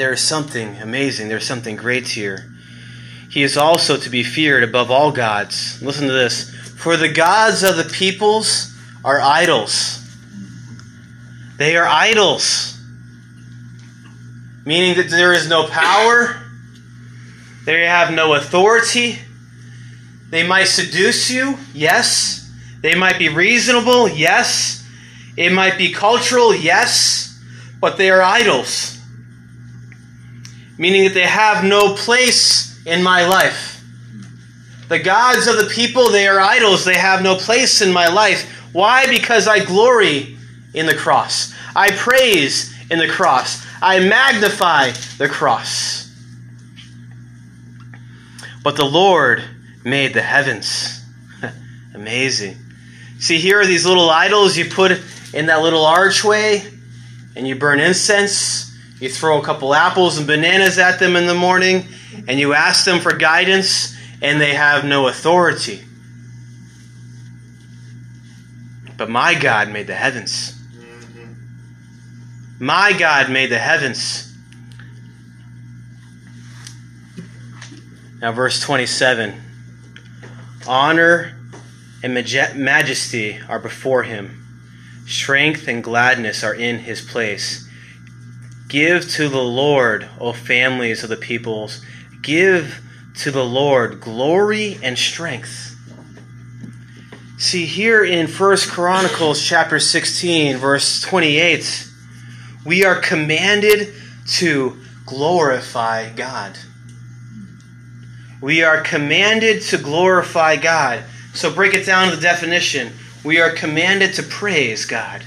There 0.00 0.14
is 0.14 0.22
something 0.22 0.78
amazing. 0.78 1.28
There's 1.28 1.46
something 1.46 1.76
great 1.76 2.08
here. 2.08 2.50
He 3.28 3.42
is 3.42 3.58
also 3.58 3.98
to 3.98 4.08
be 4.08 4.22
feared 4.22 4.64
above 4.64 4.90
all 4.90 5.12
gods. 5.12 5.82
Listen 5.82 6.06
to 6.06 6.12
this. 6.14 6.48
For 6.48 6.96
the 6.96 7.12
gods 7.12 7.62
of 7.62 7.76
the 7.76 7.84
peoples 7.84 8.74
are 9.04 9.20
idols. 9.20 10.02
They 11.58 11.76
are 11.76 11.86
idols. 11.86 12.80
Meaning 14.64 14.96
that 14.96 15.10
there 15.10 15.34
is 15.34 15.50
no 15.50 15.66
power, 15.66 16.44
they 17.66 17.82
have 17.82 18.14
no 18.14 18.32
authority. 18.32 19.18
They 20.30 20.46
might 20.46 20.68
seduce 20.68 21.30
you, 21.30 21.58
yes. 21.74 22.50
They 22.80 22.94
might 22.94 23.18
be 23.18 23.28
reasonable, 23.28 24.08
yes. 24.08 24.82
It 25.36 25.52
might 25.52 25.76
be 25.76 25.92
cultural, 25.92 26.54
yes. 26.54 27.38
But 27.82 27.98
they 27.98 28.08
are 28.08 28.22
idols. 28.22 28.96
Meaning 30.80 31.04
that 31.04 31.12
they 31.12 31.26
have 31.26 31.62
no 31.62 31.94
place 31.94 32.80
in 32.86 33.02
my 33.02 33.28
life. 33.28 33.84
The 34.88 34.98
gods 34.98 35.46
of 35.46 35.58
the 35.58 35.66
people, 35.66 36.08
they 36.08 36.26
are 36.26 36.40
idols. 36.40 36.86
They 36.86 36.96
have 36.96 37.22
no 37.22 37.36
place 37.36 37.82
in 37.82 37.92
my 37.92 38.08
life. 38.08 38.50
Why? 38.72 39.06
Because 39.06 39.46
I 39.46 39.62
glory 39.62 40.38
in 40.72 40.86
the 40.86 40.94
cross. 40.94 41.54
I 41.76 41.90
praise 41.90 42.74
in 42.90 42.98
the 42.98 43.08
cross. 43.08 43.62
I 43.82 44.00
magnify 44.00 44.92
the 45.18 45.28
cross. 45.28 46.10
But 48.64 48.76
the 48.76 48.86
Lord 48.86 49.44
made 49.84 50.14
the 50.14 50.22
heavens. 50.22 51.04
Amazing. 51.94 52.56
See, 53.18 53.36
here 53.36 53.60
are 53.60 53.66
these 53.66 53.84
little 53.84 54.08
idols 54.08 54.56
you 54.56 54.64
put 54.64 54.98
in 55.34 55.44
that 55.46 55.60
little 55.60 55.84
archway, 55.84 56.62
and 57.36 57.46
you 57.46 57.54
burn 57.54 57.80
incense. 57.80 58.69
You 59.00 59.08
throw 59.08 59.40
a 59.40 59.42
couple 59.42 59.74
apples 59.74 60.18
and 60.18 60.26
bananas 60.26 60.78
at 60.78 60.98
them 60.98 61.16
in 61.16 61.26
the 61.26 61.34
morning, 61.34 61.88
and 62.28 62.38
you 62.38 62.52
ask 62.52 62.84
them 62.84 63.00
for 63.00 63.16
guidance, 63.16 63.96
and 64.20 64.38
they 64.38 64.52
have 64.52 64.84
no 64.84 65.08
authority. 65.08 65.82
But 68.98 69.08
my 69.08 69.34
God 69.34 69.70
made 69.70 69.86
the 69.86 69.94
heavens. 69.94 70.54
My 72.58 72.92
God 72.92 73.30
made 73.30 73.50
the 73.50 73.58
heavens. 73.58 74.30
Now, 78.20 78.32
verse 78.32 78.60
27 78.60 79.40
Honor 80.68 81.34
and 82.02 82.12
majesty 82.12 83.40
are 83.48 83.58
before 83.58 84.02
him, 84.02 84.46
strength 85.06 85.68
and 85.68 85.82
gladness 85.82 86.44
are 86.44 86.54
in 86.54 86.80
his 86.80 87.00
place. 87.00 87.69
Give 88.70 89.10
to 89.14 89.28
the 89.28 89.42
Lord, 89.42 90.08
O 90.20 90.32
families 90.32 91.02
of 91.02 91.10
the 91.10 91.16
peoples, 91.16 91.84
give 92.22 92.80
to 93.16 93.32
the 93.32 93.44
Lord 93.44 94.00
glory 94.00 94.78
and 94.80 94.96
strength. 94.96 95.76
See, 97.36 97.66
here 97.66 98.04
in 98.04 98.28
First 98.28 98.70
Chronicles 98.70 99.42
chapter 99.42 99.80
16, 99.80 100.56
verse 100.58 101.00
28, 101.00 101.88
we 102.64 102.84
are 102.84 102.94
commanded 102.94 103.92
to 104.34 104.78
glorify 105.04 106.12
God. 106.12 106.56
We 108.40 108.62
are 108.62 108.82
commanded 108.82 109.62
to 109.62 109.78
glorify 109.78 110.54
God. 110.54 111.02
So 111.34 111.52
break 111.52 111.74
it 111.74 111.86
down 111.86 112.10
to 112.10 112.14
the 112.14 112.22
definition. 112.22 112.92
We 113.24 113.40
are 113.40 113.50
commanded 113.50 114.14
to 114.14 114.22
praise 114.22 114.84
God. 114.84 115.24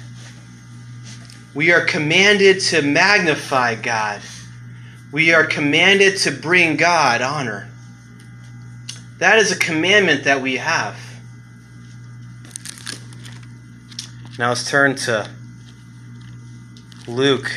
We 1.53 1.71
are 1.71 1.85
commanded 1.85 2.61
to 2.61 2.81
magnify 2.81 3.75
God. 3.75 4.21
We 5.11 5.33
are 5.33 5.45
commanded 5.45 6.17
to 6.19 6.31
bring 6.31 6.77
God 6.77 7.21
honor. 7.21 7.69
That 9.19 9.37
is 9.37 9.51
a 9.51 9.59
commandment 9.59 10.23
that 10.23 10.41
we 10.41 10.57
have. 10.57 10.97
Now 14.39 14.49
let's 14.49 14.67
turn 14.67 14.95
to 14.95 15.29
Luke 17.07 17.51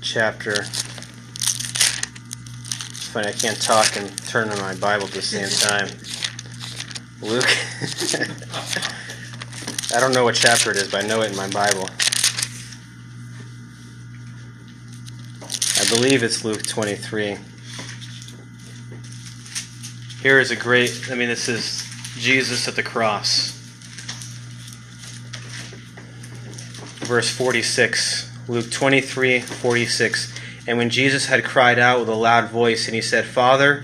chapter. 0.00 0.52
It's 0.52 0.82
funny, 3.08 3.28
I 3.28 3.32
can't 3.32 3.60
talk 3.60 3.96
and 3.96 4.16
turn 4.26 4.48
on 4.48 4.58
my 4.58 4.74
Bible 4.76 5.04
at 5.04 5.12
the 5.12 5.20
same 5.20 5.50
time. 5.50 5.90
Luke. 7.20 8.38
I 9.94 10.00
don't 10.00 10.12
know 10.12 10.24
what 10.24 10.34
chapter 10.34 10.70
it 10.70 10.76
is, 10.76 10.90
but 10.90 11.02
I 11.02 11.06
know 11.06 11.22
it 11.22 11.30
in 11.30 11.36
my 11.36 11.48
Bible. 11.48 11.88
I 15.80 15.88
believe 15.88 16.22
it's 16.22 16.44
Luke 16.44 16.62
23. 16.62 17.38
Here 20.20 20.38
is 20.40 20.50
a 20.50 20.56
great, 20.56 21.08
I 21.10 21.14
mean, 21.14 21.28
this 21.28 21.48
is 21.48 21.88
Jesus 22.18 22.68
at 22.68 22.76
the 22.76 22.82
cross. 22.82 23.52
Verse 27.06 27.30
46. 27.30 28.30
Luke 28.46 28.70
23 28.70 29.40
46. 29.40 30.34
And 30.66 30.76
when 30.76 30.90
Jesus 30.90 31.26
had 31.26 31.44
cried 31.44 31.78
out 31.78 32.00
with 32.00 32.10
a 32.10 32.14
loud 32.14 32.50
voice, 32.50 32.86
and 32.86 32.94
he 32.94 33.00
said, 33.00 33.24
Father, 33.24 33.82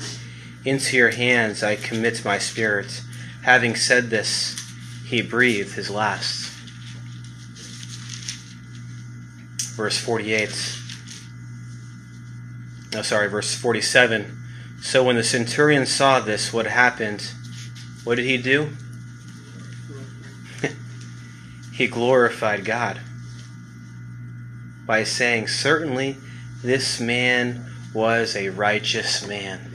into 0.67 0.99
your 0.99 1.11
hands 1.11 1.63
I 1.63 1.77
commit 1.77 2.23
my 2.27 2.39
spirit. 2.39 3.01
Having 3.43 3.77
said 3.77 4.11
this, 4.11 4.64
he 5.05 5.23
breathed 5.23 5.75
his 5.75 5.91
last. 5.91 6.51
Verse 9.77 9.99
48. 9.99 10.49
No, 12.95 13.03
sorry, 13.03 13.29
verse 13.29 13.55
47. 13.55 14.43
So 14.81 15.03
when 15.03 15.17
the 15.17 15.25
centurion 15.25 15.87
saw 15.87 16.21
this, 16.21 16.53
what 16.53 16.67
happened? 16.67 17.29
What 18.05 18.17
did 18.17 18.27
he 18.27 18.39
do? 18.39 18.71
he 21.73 21.89
glorified 21.89 22.65
God 22.65 23.01
by 24.87 25.05
saying, 25.05 25.49
Certainly 25.49 26.19
this 26.63 27.01
man 27.01 27.67
was 27.93 28.37
a 28.37 28.51
righteous 28.51 29.27
man. 29.27 29.73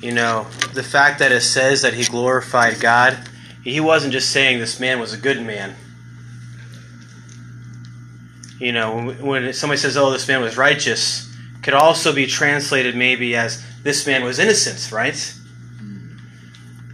You 0.00 0.12
know, 0.12 0.46
the 0.74 0.82
fact 0.82 1.20
that 1.20 1.32
it 1.32 1.40
says 1.40 1.82
that 1.82 1.94
he 1.94 2.04
glorified 2.04 2.80
God, 2.80 3.18
he 3.72 3.80
wasn't 3.80 4.12
just 4.12 4.30
saying 4.30 4.60
this 4.60 4.78
man 4.78 5.00
was 5.00 5.12
a 5.12 5.16
good 5.16 5.44
man. 5.44 5.74
You 8.60 8.70
know, 8.70 9.10
when 9.20 9.52
somebody 9.52 9.78
says, 9.78 9.96
oh, 9.96 10.10
this 10.10 10.28
man 10.28 10.40
was 10.40 10.56
righteous, 10.56 11.34
could 11.62 11.74
also 11.74 12.14
be 12.14 12.26
translated 12.26 12.94
maybe 12.94 13.34
as 13.34 13.64
this 13.82 14.06
man 14.06 14.22
was 14.22 14.38
innocent, 14.38 14.92
right? 14.92 15.34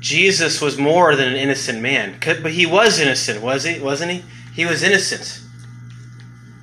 Jesus 0.01 0.63
was 0.63 0.79
more 0.79 1.15
than 1.15 1.29
an 1.29 1.37
innocent 1.37 1.81
man, 1.81 2.19
but 2.43 2.53
he 2.53 2.65
was 2.65 2.99
innocent, 2.99 3.43
was 3.43 3.65
he? 3.65 3.79
Wasn't 3.79 4.11
he? 4.11 4.25
He 4.55 4.65
was 4.65 4.83
innocent. 4.83 5.43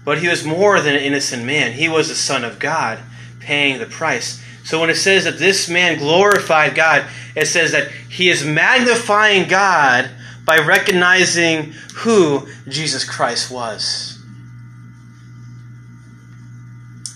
But 0.04 0.18
he 0.18 0.28
was 0.28 0.44
more 0.44 0.82
than 0.82 0.96
an 0.96 1.04
innocent 1.04 1.46
man. 1.46 1.74
He 1.74 1.88
was 1.88 2.10
the 2.10 2.16
Son 2.16 2.44
of 2.44 2.58
God, 2.58 3.00
paying 3.40 3.80
the 3.80 3.86
price. 3.86 4.44
So 4.70 4.80
when 4.80 4.92
it 4.92 4.98
says 4.98 5.24
that 5.24 5.40
this 5.40 5.68
man 5.68 5.98
glorified 5.98 6.76
God, 6.76 7.04
it 7.36 7.48
says 7.48 7.72
that 7.72 7.88
he 8.08 8.30
is 8.30 8.46
magnifying 8.46 9.50
God 9.50 10.08
by 10.46 10.60
recognizing 10.60 11.72
who 11.96 12.48
Jesus 12.68 13.04
Christ 13.04 13.50
was. 13.50 14.24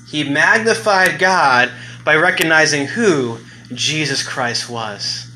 He 0.09 0.27
magnified 0.27 1.19
God 1.19 1.71
by 2.03 2.15
recognizing 2.15 2.87
who 2.87 3.37
Jesus 3.71 4.27
Christ 4.27 4.67
was. 4.67 5.29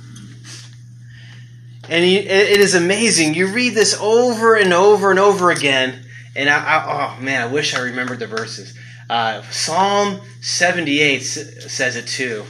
And 1.87 2.03
it 2.03 2.59
is 2.59 2.73
amazing. 2.73 3.35
You 3.35 3.45
read 3.45 3.75
this 3.75 3.95
over 4.01 4.55
and 4.55 4.73
over 4.73 5.11
and 5.11 5.19
over 5.19 5.51
again, 5.51 6.03
and 6.35 6.49
I, 6.49 6.63
I, 6.63 7.17
oh 7.17 7.21
man, 7.21 7.43
I 7.43 7.45
wish 7.45 7.75
I 7.75 7.81
remembered 7.81 8.17
the 8.17 8.25
verses. 8.25 8.75
Uh, 9.09 9.41
Psalm 9.51 10.19
78 10.41 11.19
says 11.19 11.95
it 11.95 12.07
too. 12.07 12.45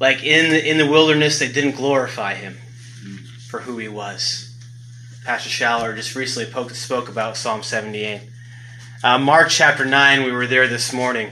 Like 0.00 0.24
in 0.24 0.50
the, 0.50 0.68
in 0.70 0.78
the 0.78 0.86
wilderness, 0.86 1.38
they 1.38 1.50
didn't 1.50 1.76
glorify 1.76 2.34
him 2.34 2.58
for 3.48 3.60
who 3.60 3.78
he 3.78 3.88
was. 3.88 4.54
Pastor 5.24 5.48
Schaller 5.48 5.96
just 5.96 6.14
recently 6.14 6.74
spoke 6.74 7.08
about 7.08 7.36
Psalm 7.36 7.62
78. 7.62 8.20
Uh, 9.02 9.18
Mark 9.18 9.48
chapter 9.48 9.84
9, 9.84 10.24
we 10.24 10.32
were 10.32 10.46
there 10.46 10.68
this 10.68 10.92
morning. 10.92 11.30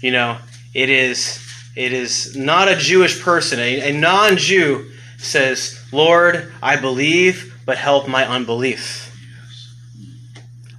You 0.00 0.12
know, 0.12 0.38
it 0.74 0.90
is 0.90 1.44
it 1.76 1.92
is 1.92 2.36
not 2.36 2.68
a 2.68 2.76
Jewish 2.76 3.22
person. 3.22 3.60
A, 3.60 3.90
a 3.90 3.92
non-Jew 3.92 4.90
says, 5.16 5.80
"Lord, 5.92 6.52
I 6.62 6.76
believe, 6.76 7.56
but 7.64 7.78
help 7.78 8.08
my 8.08 8.26
unbelief." 8.26 9.07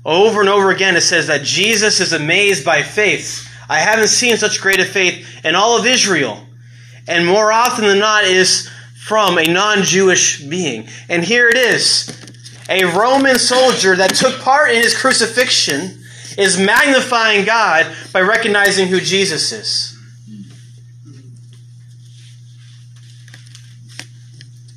Over 0.05 0.39
and 0.39 0.49
over 0.49 0.71
again, 0.71 0.95
it 0.95 1.01
says 1.01 1.27
that 1.27 1.43
Jesus 1.43 1.99
is 1.99 2.13
amazed 2.13 2.65
by 2.65 2.83
faith. 2.83 3.47
I 3.67 3.79
haven't 3.79 4.07
seen 4.07 4.37
such 4.37 4.61
great 4.61 4.79
a 4.79 4.85
faith 4.85 5.27
in 5.43 5.55
all 5.55 5.77
of 5.77 5.85
Israel. 5.85 6.43
And 7.07 7.25
more 7.25 7.51
often 7.51 7.85
than 7.85 7.99
not, 7.99 8.23
is 8.23 8.69
from 9.03 9.37
a 9.37 9.43
non 9.43 9.83
Jewish 9.83 10.41
being. 10.41 10.87
And 11.09 11.23
here 11.23 11.49
it 11.49 11.57
is 11.57 12.09
a 12.69 12.85
Roman 12.85 13.37
soldier 13.37 13.95
that 13.95 14.13
took 14.13 14.39
part 14.41 14.71
in 14.71 14.81
his 14.81 14.95
crucifixion 14.95 16.03
is 16.37 16.57
magnifying 16.57 17.43
God 17.45 17.87
by 18.13 18.21
recognizing 18.21 18.87
who 18.87 19.01
Jesus 19.01 19.51
is. 19.51 19.95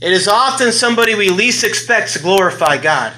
It 0.01 0.13
is 0.13 0.27
often 0.27 0.73
somebody 0.73 1.15
we 1.15 1.29
least 1.29 1.63
expect 1.63 2.15
to 2.15 2.19
glorify 2.19 2.77
God. 2.77 3.13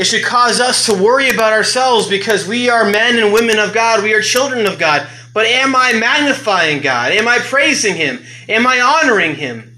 It 0.00 0.06
should 0.06 0.24
cause 0.24 0.60
us 0.60 0.86
to 0.86 0.94
worry 0.94 1.28
about 1.28 1.52
ourselves 1.52 2.08
because 2.08 2.48
we 2.48 2.70
are 2.70 2.88
men 2.90 3.18
and 3.18 3.34
women 3.34 3.58
of 3.58 3.74
God. 3.74 4.02
We 4.02 4.14
are 4.14 4.22
children 4.22 4.64
of 4.64 4.78
God. 4.78 5.06
But 5.34 5.44
am 5.44 5.76
I 5.76 5.92
magnifying 5.92 6.80
God? 6.80 7.12
Am 7.12 7.28
I 7.28 7.38
praising 7.38 7.96
Him? 7.96 8.24
Am 8.48 8.66
I 8.66 8.80
honoring 8.80 9.34
Him? 9.34 9.76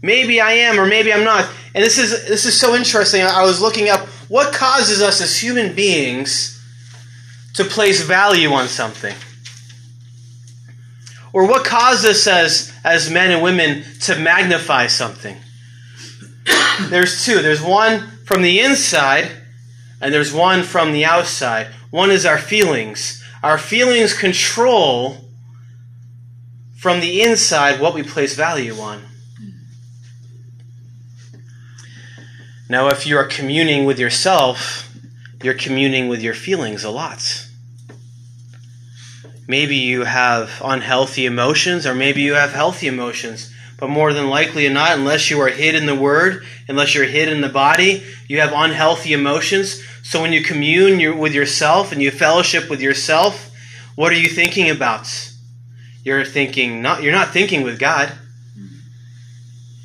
Maybe 0.00 0.40
I 0.40 0.52
am, 0.52 0.80
or 0.80 0.86
maybe 0.86 1.12
I'm 1.12 1.22
not. 1.22 1.50
And 1.74 1.84
this 1.84 1.98
is 1.98 2.26
this 2.26 2.46
is 2.46 2.58
so 2.58 2.74
interesting. 2.74 3.20
I 3.20 3.42
was 3.42 3.60
looking 3.60 3.90
up 3.90 4.08
what 4.30 4.54
causes 4.54 5.02
us 5.02 5.20
as 5.20 5.36
human 5.36 5.74
beings 5.74 6.58
to 7.56 7.64
place 7.64 8.02
value 8.02 8.52
on 8.52 8.68
something. 8.68 9.14
Or 11.34 11.46
what 11.46 11.66
causes 11.66 12.26
us 12.26 12.26
as, 12.26 12.72
as 12.84 13.10
men 13.10 13.32
and 13.32 13.42
women 13.42 13.84
to 14.04 14.18
magnify 14.18 14.86
something? 14.86 15.36
There's 16.88 17.26
two. 17.26 17.42
There's 17.42 17.60
one 17.60 18.17
from 18.28 18.42
the 18.42 18.60
inside, 18.60 19.30
and 20.02 20.12
there's 20.12 20.34
one 20.34 20.62
from 20.62 20.92
the 20.92 21.02
outside. 21.02 21.68
One 21.90 22.10
is 22.10 22.26
our 22.26 22.36
feelings. 22.36 23.24
Our 23.42 23.56
feelings 23.56 24.12
control 24.12 25.16
from 26.76 27.00
the 27.00 27.22
inside 27.22 27.80
what 27.80 27.94
we 27.94 28.02
place 28.02 28.34
value 28.34 28.74
on. 28.74 29.02
Now, 32.68 32.88
if 32.88 33.06
you 33.06 33.16
are 33.16 33.24
communing 33.24 33.86
with 33.86 33.98
yourself, 33.98 34.94
you're 35.42 35.54
communing 35.54 36.08
with 36.08 36.20
your 36.20 36.34
feelings 36.34 36.84
a 36.84 36.90
lot. 36.90 37.46
Maybe 39.46 39.76
you 39.76 40.04
have 40.04 40.60
unhealthy 40.62 41.24
emotions, 41.24 41.86
or 41.86 41.94
maybe 41.94 42.20
you 42.20 42.34
have 42.34 42.52
healthy 42.52 42.88
emotions. 42.88 43.54
But 43.78 43.90
more 43.90 44.12
than 44.12 44.28
likely 44.28 44.66
or 44.66 44.70
not, 44.70 44.98
unless 44.98 45.30
you 45.30 45.40
are 45.40 45.48
hid 45.48 45.76
in 45.76 45.86
the 45.86 45.94
Word, 45.94 46.44
unless 46.66 46.94
you're 46.94 47.04
hid 47.04 47.28
in 47.28 47.40
the 47.40 47.48
body, 47.48 48.02
you 48.26 48.40
have 48.40 48.52
unhealthy 48.52 49.12
emotions. 49.12 49.82
So 50.02 50.20
when 50.20 50.32
you 50.32 50.42
commune 50.42 51.18
with 51.18 51.32
yourself 51.32 51.92
and 51.92 52.02
you 52.02 52.10
fellowship 52.10 52.68
with 52.68 52.80
yourself, 52.80 53.52
what 53.94 54.12
are 54.12 54.16
you 54.16 54.28
thinking 54.28 54.68
about? 54.68 55.32
You're 56.02 56.24
thinking 56.24 56.82
not. 56.82 57.02
You're 57.02 57.12
not 57.12 57.28
thinking 57.28 57.62
with 57.62 57.78
God. 57.78 58.12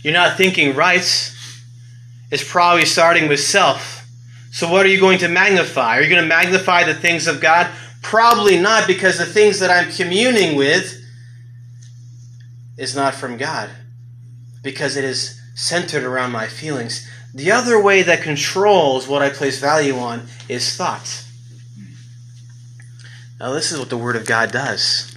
You're 0.02 0.14
not 0.14 0.38
thinking 0.38 0.76
right. 0.76 1.02
It's 2.32 2.52
probably 2.52 2.86
starting 2.86 3.30
with 3.30 3.40
self. 3.40 4.08
So 4.52 4.72
what 4.72 4.88
are 4.88 4.90
you 4.90 5.00
going 5.00 5.20
to 5.20 5.28
magnify? 5.28 5.98
Are 5.98 6.02
you 6.02 6.10
going 6.10 6.22
to 6.22 6.28
magnify 6.28 6.84
the 6.84 6.96
things 6.96 7.28
of 7.28 7.40
God? 7.40 7.70
Probably 8.02 8.60
not, 8.60 8.88
because 8.88 9.18
the 9.20 9.26
things 9.26 9.60
that 9.60 9.70
I'm 9.70 9.92
communing 9.92 10.58
with 10.58 11.00
is 12.78 12.96
not 12.96 13.14
from 13.14 13.38
God 13.38 13.70
because 14.64 14.98
it 14.98 15.04
is 15.04 15.40
centered 15.54 16.04
around 16.04 16.32
my 16.32 16.48
feelings. 16.48 17.08
The 17.34 17.52
other 17.52 17.82
way 17.82 18.02
that 18.04 18.24
controls 18.24 19.08
what 19.08 19.22
I 19.22 19.30
place 19.30 19.60
value 19.60 19.98
on 19.98 20.28
is 20.50 20.76
thoughts. 20.76 21.30
Now, 23.40 23.52
this 23.52 23.72
is 23.72 23.78
what 23.78 23.90
the 23.90 23.98
Word 23.98 24.16
of 24.16 24.26
God 24.26 24.52
does 24.52 25.10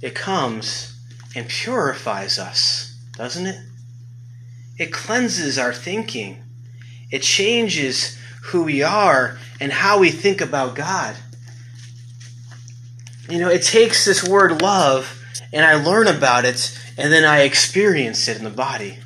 it 0.00 0.14
comes 0.16 0.98
and 1.36 1.48
purifies 1.48 2.38
us, 2.38 2.98
doesn't 3.16 3.46
it? 3.46 3.60
It 4.78 4.92
cleanses 4.92 5.58
our 5.58 5.72
thinking, 5.72 6.42
it 7.10 7.22
changes 7.22 8.18
who 8.46 8.64
we 8.64 8.82
are 8.82 9.38
and 9.60 9.70
how 9.72 10.00
we 10.00 10.10
think 10.10 10.40
about 10.40 10.74
God. 10.74 11.14
You 13.28 13.38
know, 13.38 13.48
it 13.48 13.62
takes 13.62 14.04
this 14.04 14.26
word 14.26 14.60
love 14.60 15.21
and 15.52 15.64
I 15.64 15.74
learn 15.74 16.08
about 16.08 16.44
it 16.44 16.78
and 16.96 17.12
then 17.12 17.24
I 17.24 17.42
experience 17.42 18.28
it 18.28 18.38
in 18.38 18.44
the 18.44 18.50
body. 18.50 18.98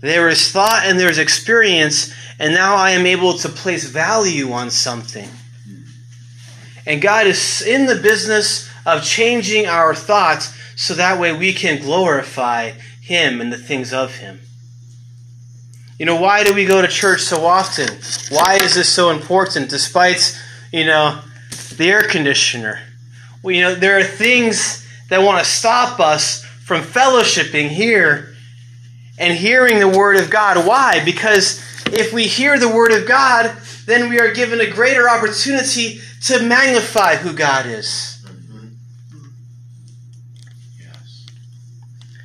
There 0.00 0.28
is 0.28 0.52
thought 0.52 0.82
and 0.84 0.98
there's 0.98 1.18
experience, 1.18 2.14
and 2.38 2.54
now 2.54 2.76
I 2.76 2.90
am 2.90 3.06
able 3.06 3.34
to 3.38 3.48
place 3.48 3.84
value 3.84 4.52
on 4.52 4.70
something. 4.70 5.28
And 6.86 7.02
God 7.02 7.26
is 7.26 7.62
in 7.62 7.86
the 7.86 7.96
business 7.96 8.70
of 8.86 9.02
changing 9.02 9.66
our 9.66 9.94
thoughts 9.94 10.56
so 10.76 10.94
that 10.94 11.18
way 11.18 11.36
we 11.36 11.52
can 11.52 11.82
glorify 11.82 12.70
Him 13.02 13.40
and 13.40 13.52
the 13.52 13.58
things 13.58 13.92
of 13.92 14.14
Him. 14.16 14.40
You 15.98 16.06
know, 16.06 16.20
why 16.20 16.44
do 16.44 16.54
we 16.54 16.64
go 16.64 16.80
to 16.80 16.86
church 16.86 17.22
so 17.22 17.44
often? 17.44 17.88
Why 18.30 18.58
is 18.62 18.76
this 18.76 18.88
so 18.88 19.10
important 19.10 19.68
despite, 19.68 20.40
you 20.72 20.86
know, 20.86 21.20
the 21.76 21.90
air 21.90 22.02
conditioner? 22.02 22.80
Well, 23.42 23.54
you 23.54 23.62
know, 23.62 23.74
there 23.74 23.98
are 23.98 24.04
things 24.04 24.87
that 25.08 25.22
want 25.22 25.38
to 25.38 25.50
stop 25.50 26.00
us 26.00 26.44
from 26.44 26.82
fellowshipping 26.82 27.68
here 27.68 28.34
and 29.18 29.36
hearing 29.36 29.80
the 29.80 29.88
Word 29.88 30.16
of 30.16 30.30
God. 30.30 30.66
Why? 30.66 31.04
Because 31.04 31.62
if 31.86 32.12
we 32.12 32.24
hear 32.24 32.58
the 32.58 32.68
Word 32.68 32.92
of 32.92 33.08
God, 33.08 33.56
then 33.86 34.10
we 34.10 34.20
are 34.20 34.32
given 34.32 34.60
a 34.60 34.70
greater 34.70 35.08
opportunity 35.08 36.00
to 36.24 36.42
magnify 36.42 37.16
who 37.16 37.32
God 37.32 37.66
is. 37.66 38.18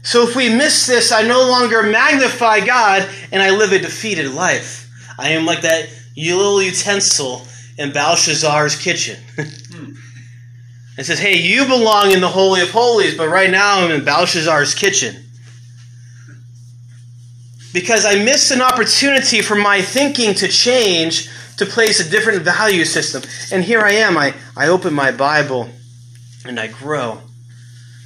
So 0.03 0.27
if 0.27 0.35
we 0.35 0.49
miss 0.49 0.85
this, 0.85 1.13
I 1.13 1.21
no 1.21 1.47
longer 1.47 1.81
magnify 1.81 2.65
God 2.65 3.09
and 3.31 3.41
I 3.41 3.51
live 3.51 3.71
a 3.71 3.79
defeated 3.79 4.31
life. 4.31 4.89
I 5.17 5.29
am 5.29 5.45
like 5.45 5.61
that 5.61 5.89
little 6.17 6.61
utensil 6.61 7.47
in 7.77 7.91
Belshazzar's 7.91 8.75
kitchen. 8.75 9.19
Hmm. 9.73 9.93
And 10.97 11.05
says, 11.05 11.19
Hey, 11.19 11.37
you 11.37 11.65
belong 11.65 12.11
in 12.11 12.21
the 12.21 12.27
Holy 12.27 12.61
of 12.61 12.71
Holies, 12.71 13.17
but 13.17 13.29
right 13.29 13.49
now 13.49 13.79
I'm 13.79 13.91
in 13.91 14.05
Belshazzar's 14.05 14.75
kitchen. 14.75 15.15
Because 17.73 18.05
I 18.05 18.23
missed 18.23 18.51
an 18.51 18.61
opportunity 18.61 19.41
for 19.41 19.55
my 19.55 19.81
thinking 19.81 20.35
to 20.35 20.47
change 20.47 21.29
to 21.57 21.65
place 21.65 21.99
a 21.99 22.09
different 22.09 22.43
value 22.43 22.85
system. 22.85 23.23
And 23.51 23.63
here 23.63 23.81
I 23.81 23.93
am. 23.93 24.17
I, 24.17 24.35
I 24.55 24.67
open 24.67 24.93
my 24.93 25.11
Bible 25.11 25.69
and 26.45 26.59
I 26.59 26.67
grow. 26.67 27.19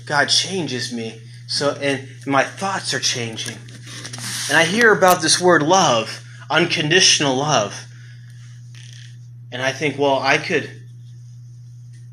God 0.05 0.25
changes 0.29 0.93
me. 0.93 1.21
So 1.47 1.71
and 1.81 2.07
my 2.25 2.43
thoughts 2.43 2.93
are 2.93 2.99
changing. 2.99 3.57
And 4.49 4.57
I 4.57 4.63
hear 4.63 4.93
about 4.93 5.21
this 5.21 5.39
word 5.39 5.63
love, 5.63 6.23
unconditional 6.49 7.35
love. 7.35 7.85
And 9.51 9.61
I 9.61 9.71
think, 9.71 9.97
well, 9.97 10.19
I 10.19 10.37
could 10.37 10.69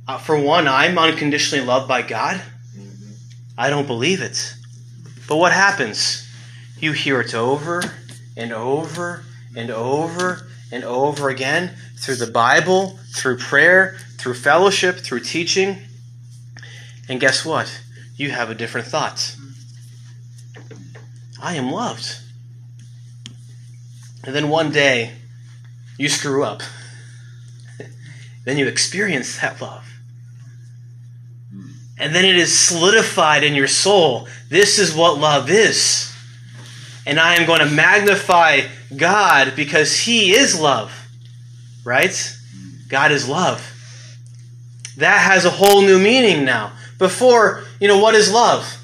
uh, 0.06 0.18
for 0.18 0.38
one, 0.38 0.68
I'm 0.68 0.98
unconditionally 0.98 1.64
loved 1.64 1.88
by 1.88 2.02
God. 2.02 2.40
I 3.56 3.70
don't 3.70 3.86
believe 3.86 4.20
it. 4.20 4.54
But 5.28 5.36
what 5.36 5.52
happens? 5.52 6.28
You 6.78 6.92
hear 6.92 7.20
it 7.20 7.34
over 7.34 7.82
and 8.36 8.52
over 8.52 9.24
and 9.56 9.70
over 9.70 10.46
and 10.70 10.84
over 10.84 11.30
again 11.30 11.74
through 11.96 12.16
the 12.16 12.26
Bible, 12.26 12.98
through 13.14 13.38
prayer, 13.38 13.96
through 14.18 14.34
fellowship, 14.34 14.98
through 14.98 15.20
teaching. 15.20 15.78
And 17.08 17.18
guess 17.18 17.44
what? 17.44 17.80
You 18.16 18.30
have 18.30 18.50
a 18.50 18.54
different 18.54 18.86
thought. 18.86 19.36
I 21.40 21.54
am 21.54 21.70
loved. 21.70 22.18
And 24.24 24.34
then 24.34 24.48
one 24.50 24.70
day, 24.70 25.12
you 25.96 26.08
screw 26.08 26.44
up. 26.44 26.62
then 28.44 28.58
you 28.58 28.66
experience 28.66 29.38
that 29.40 29.60
love 29.62 29.93
and 31.98 32.14
then 32.14 32.24
it 32.24 32.36
is 32.36 32.56
solidified 32.56 33.44
in 33.44 33.54
your 33.54 33.68
soul. 33.68 34.28
This 34.48 34.78
is 34.78 34.94
what 34.94 35.18
love 35.18 35.48
is. 35.48 36.12
And 37.06 37.20
I 37.20 37.34
am 37.34 37.46
going 37.46 37.60
to 37.60 37.66
magnify 37.66 38.62
God 38.96 39.54
because 39.54 40.00
He 40.00 40.32
is 40.32 40.58
love. 40.58 40.92
Right? 41.84 42.36
God 42.88 43.12
is 43.12 43.28
love. 43.28 43.70
That 44.96 45.18
has 45.18 45.44
a 45.44 45.50
whole 45.50 45.82
new 45.82 45.98
meaning 45.98 46.44
now. 46.44 46.72
Before, 46.98 47.64
you 47.80 47.88
know, 47.88 47.98
what 47.98 48.14
is 48.14 48.32
love? 48.32 48.80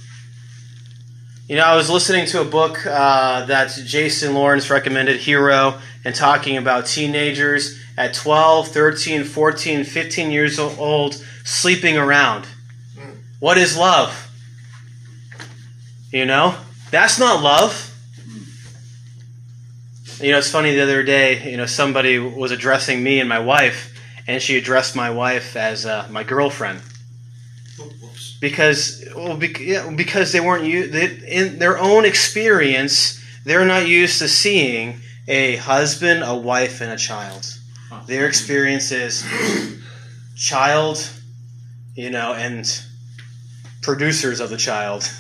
You 1.49 1.57
know, 1.57 1.65
I 1.65 1.75
was 1.75 1.91
listening 1.91 2.27
to 2.27 2.41
a 2.43 2.45
book 2.45 2.87
uh, 2.87 3.47
that 3.47 3.71
Jason 3.85 4.35
Lawrence 4.35 4.71
recommended, 4.71 5.17
Hero, 5.17 5.81
and 6.05 6.15
talking 6.15 6.57
about 6.57 6.87
teenagers 6.87 7.81
at 7.97 8.15
12, 8.15 8.69
13, 8.69 9.25
14, 9.25 9.85
15 9.85 10.31
years 10.31 10.59
old 10.59 11.25
sleeping 11.45 11.97
around. 11.97 12.47
What 13.41 13.59
is 13.59 13.77
love? 13.77 14.31
You 16.13 16.27
know? 16.27 16.55
That's 16.91 17.19
not 17.19 17.43
love. 17.43 17.87
You 20.21 20.33
know, 20.33 20.39
it's 20.39 20.51
funny 20.51 20.75
the 20.75 20.83
other 20.83 21.03
day, 21.03 21.51
you 21.51 21.57
know, 21.57 21.65
somebody 21.65 22.19
was 22.19 22.51
addressing 22.51 23.03
me 23.03 23.21
and 23.21 23.29
my 23.29 23.39
wife, 23.39 23.99
and 24.27 24.43
she 24.43 24.59
addressed 24.59 24.95
my 24.95 25.09
wife 25.09 25.57
as 25.57 25.87
uh, 25.87 26.07
my 26.11 26.25
girlfriend. 26.25 26.83
Because, 28.39 29.03
well, 29.17 29.37
because 29.37 30.33
they 30.33 30.41
weren't 30.41 30.65
in 30.67 31.59
their 31.59 31.79
own 31.79 32.05
experience, 32.05 33.23
they're 33.45 33.65
not 33.65 33.87
used 33.87 34.19
to 34.19 34.29
seeing 34.29 35.01
a 35.27 35.57
husband, 35.57 36.23
a 36.23 36.35
wife, 36.35 36.83
and 36.83 36.93
a 36.93 36.97
child. 36.97 37.47
Their 38.07 38.27
experience 38.27 38.93
is 38.93 39.25
child, 40.37 41.09
you 41.95 42.11
know, 42.11 42.35
and 42.35 42.67
producers 43.83 44.41
of 44.41 44.51
the 44.51 44.57
child. 44.57 45.11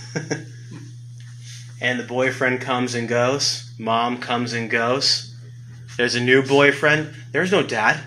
and 1.80 1.98
the 1.98 2.04
boyfriend 2.04 2.60
comes 2.60 2.94
and 2.94 3.08
goes, 3.08 3.72
mom 3.78 4.18
comes 4.18 4.52
and 4.52 4.70
goes. 4.70 5.34
There's 5.96 6.14
a 6.14 6.20
new 6.20 6.42
boyfriend. 6.42 7.14
There's 7.32 7.52
no 7.52 7.62
dad. 7.62 8.00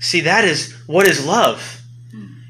See, 0.00 0.20
that 0.22 0.44
is 0.44 0.72
what 0.86 1.06
is 1.06 1.26
love. 1.26 1.82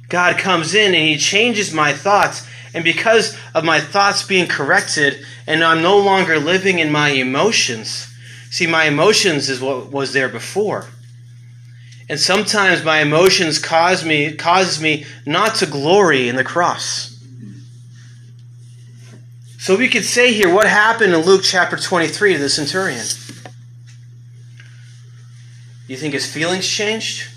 God 0.08 0.38
comes 0.38 0.74
in 0.74 0.94
and 0.94 1.08
He 1.08 1.16
changes 1.16 1.72
my 1.72 1.92
thoughts. 1.92 2.46
And 2.74 2.84
because 2.84 3.36
of 3.54 3.64
my 3.64 3.80
thoughts 3.80 4.26
being 4.26 4.48
corrected, 4.48 5.24
and 5.46 5.62
I'm 5.62 5.82
no 5.82 5.98
longer 5.98 6.38
living 6.38 6.78
in 6.80 6.90
my 6.90 7.10
emotions, 7.10 8.08
see, 8.50 8.66
my 8.66 8.84
emotions 8.84 9.48
is 9.48 9.60
what 9.60 9.90
was 9.90 10.12
there 10.12 10.28
before. 10.28 10.86
And 12.08 12.20
sometimes 12.20 12.84
my 12.84 13.00
emotions 13.00 13.58
cause 13.58 14.04
me 14.04 14.34
causes 14.34 14.80
me 14.80 15.06
not 15.24 15.54
to 15.56 15.66
glory 15.66 16.28
in 16.28 16.36
the 16.36 16.44
cross. 16.44 17.10
So 19.58 19.76
we 19.76 19.88
could 19.88 20.04
say 20.04 20.32
here 20.34 20.52
what 20.52 20.66
happened 20.66 21.14
in 21.14 21.20
Luke 21.20 21.40
chapter 21.42 21.76
23 21.76 22.34
to 22.34 22.38
the 22.38 22.50
centurion. 22.50 23.06
You 25.86 25.96
think 25.96 26.12
his 26.12 26.30
feelings 26.30 26.68
changed? 26.68 27.28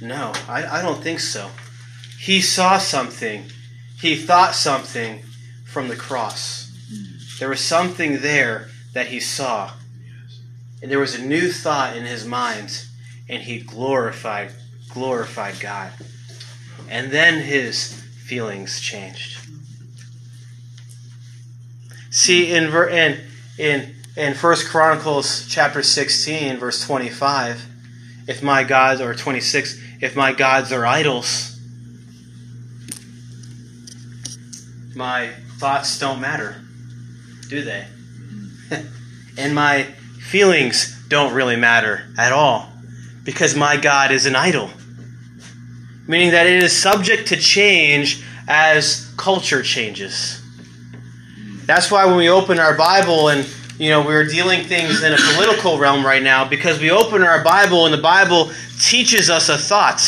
No, 0.00 0.32
I, 0.48 0.66
I 0.66 0.82
don't 0.82 1.00
think 1.00 1.20
so. 1.20 1.50
He 2.18 2.40
saw 2.40 2.78
something, 2.78 3.44
he 4.00 4.16
thought 4.16 4.56
something 4.56 5.22
from 5.64 5.88
the 5.88 5.96
cross. 5.96 6.72
There 7.38 7.48
was 7.48 7.60
something 7.60 8.20
there 8.20 8.68
that 8.92 9.08
he 9.08 9.20
saw. 9.20 9.72
And 10.82 10.90
there 10.90 10.98
was 10.98 11.14
a 11.14 11.24
new 11.24 11.52
thought 11.52 11.96
in 11.96 12.04
his 12.04 12.26
mind 12.26 12.86
and 13.28 13.42
he 13.42 13.60
glorified 13.60 14.50
glorified 14.90 15.58
God. 15.60 15.90
And 16.88 17.10
then 17.10 17.42
his 17.42 17.92
feelings 17.92 18.80
changed. 18.80 19.38
See 22.10 22.52
in 22.52 22.72
in 22.72 23.20
in 23.58 23.94
in 24.16 24.34
First 24.34 24.68
Chronicles 24.68 25.46
chapter 25.48 25.82
16 25.82 26.58
verse 26.58 26.86
25, 26.86 27.66
if 28.28 28.42
my 28.42 28.62
gods 28.62 29.00
or 29.00 29.14
26, 29.14 29.80
if 30.00 30.14
my 30.14 30.32
gods 30.32 30.70
are 30.70 30.86
idols, 30.86 31.58
my 34.94 35.30
thoughts 35.58 35.98
don't 35.98 36.20
matter, 36.20 36.62
do 37.48 37.62
they? 37.62 37.86
and 39.36 39.54
my 39.54 39.82
feelings 40.20 40.96
don't 41.08 41.34
really 41.34 41.56
matter 41.56 42.06
at 42.16 42.32
all 42.32 42.73
because 43.24 43.56
my 43.56 43.76
God 43.76 44.12
is 44.12 44.26
an 44.26 44.36
idol. 44.36 44.70
Meaning 46.06 46.32
that 46.32 46.46
it 46.46 46.62
is 46.62 46.76
subject 46.76 47.28
to 47.28 47.36
change 47.36 48.22
as 48.46 49.10
culture 49.16 49.62
changes. 49.62 50.40
That's 51.66 51.90
why 51.90 52.04
when 52.04 52.16
we 52.16 52.28
open 52.28 52.58
our 52.58 52.76
Bible 52.76 53.30
and 53.30 53.48
you 53.78 53.88
know 53.88 54.04
we're 54.04 54.26
dealing 54.26 54.64
things 54.64 55.02
in 55.02 55.14
a 55.14 55.16
political 55.32 55.78
realm 55.78 56.04
right 56.04 56.22
now 56.22 56.46
because 56.46 56.78
we 56.78 56.90
open 56.90 57.22
our 57.22 57.42
Bible 57.42 57.86
and 57.86 57.94
the 57.94 58.02
Bible 58.02 58.50
teaches 58.78 59.30
us 59.30 59.48
a 59.48 59.56
thought. 59.56 60.02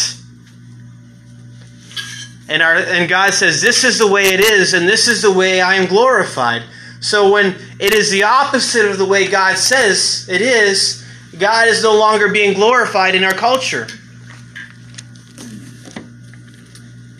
And 2.48 2.62
our 2.62 2.76
and 2.76 3.08
God 3.08 3.32
says 3.32 3.62
this 3.62 3.84
is 3.84 3.98
the 3.98 4.06
way 4.06 4.26
it 4.26 4.40
is 4.40 4.74
and 4.74 4.86
this 4.86 5.08
is 5.08 5.22
the 5.22 5.32
way 5.32 5.62
I 5.62 5.76
am 5.76 5.86
glorified. 5.86 6.62
So 7.00 7.32
when 7.32 7.56
it 7.78 7.94
is 7.94 8.10
the 8.10 8.24
opposite 8.24 8.84
of 8.84 8.98
the 8.98 9.06
way 9.06 9.28
God 9.28 9.56
says 9.56 10.28
it 10.30 10.42
is, 10.42 11.05
God 11.38 11.68
is 11.68 11.82
no 11.82 11.98
longer 11.98 12.28
being 12.28 12.54
glorified 12.54 13.14
in 13.14 13.22
our 13.22 13.34
culture. 13.34 13.86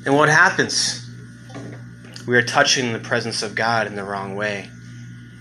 And 0.07 0.15
what 0.15 0.29
happens? 0.29 1.09
We 2.27 2.37
are 2.37 2.43
touching 2.43 2.93
the 2.93 2.99
presence 2.99 3.43
of 3.43 3.55
God 3.55 3.87
in 3.87 3.95
the 3.95 4.05
wrong 4.05 4.35
way. 4.37 4.71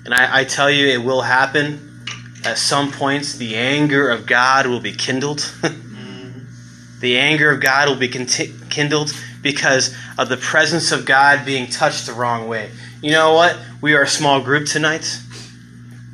And 0.04 0.14
I, 0.14 0.42
I 0.42 0.44
tell 0.44 0.70
you, 0.70 0.88
it 0.88 1.04
will 1.04 1.22
happen. 1.22 2.04
At 2.44 2.58
some 2.58 2.92
points, 2.92 3.38
the 3.38 3.56
anger 3.56 4.10
of 4.10 4.26
God 4.26 4.68
will 4.68 4.82
be 4.82 4.92
kindled. 4.92 5.52
the 7.00 7.18
anger 7.18 7.52
of 7.52 7.62
God 7.62 7.88
will 7.90 7.96
be 7.96 8.10
kindled 8.10 9.14
because 9.42 9.96
of 10.18 10.30
the 10.30 10.38
presence 10.38 10.92
of 10.92 11.06
God 11.06 11.46
being 11.46 11.68
touched 11.68 12.08
the 12.08 12.14
wrong 12.14 12.48
way. 12.48 12.72
You 13.02 13.12
know 13.12 13.34
what? 13.34 13.58
We 13.82 13.94
are 13.94 14.04
a 14.04 14.08
small 14.08 14.42
group 14.42 14.68
tonight 14.68 15.20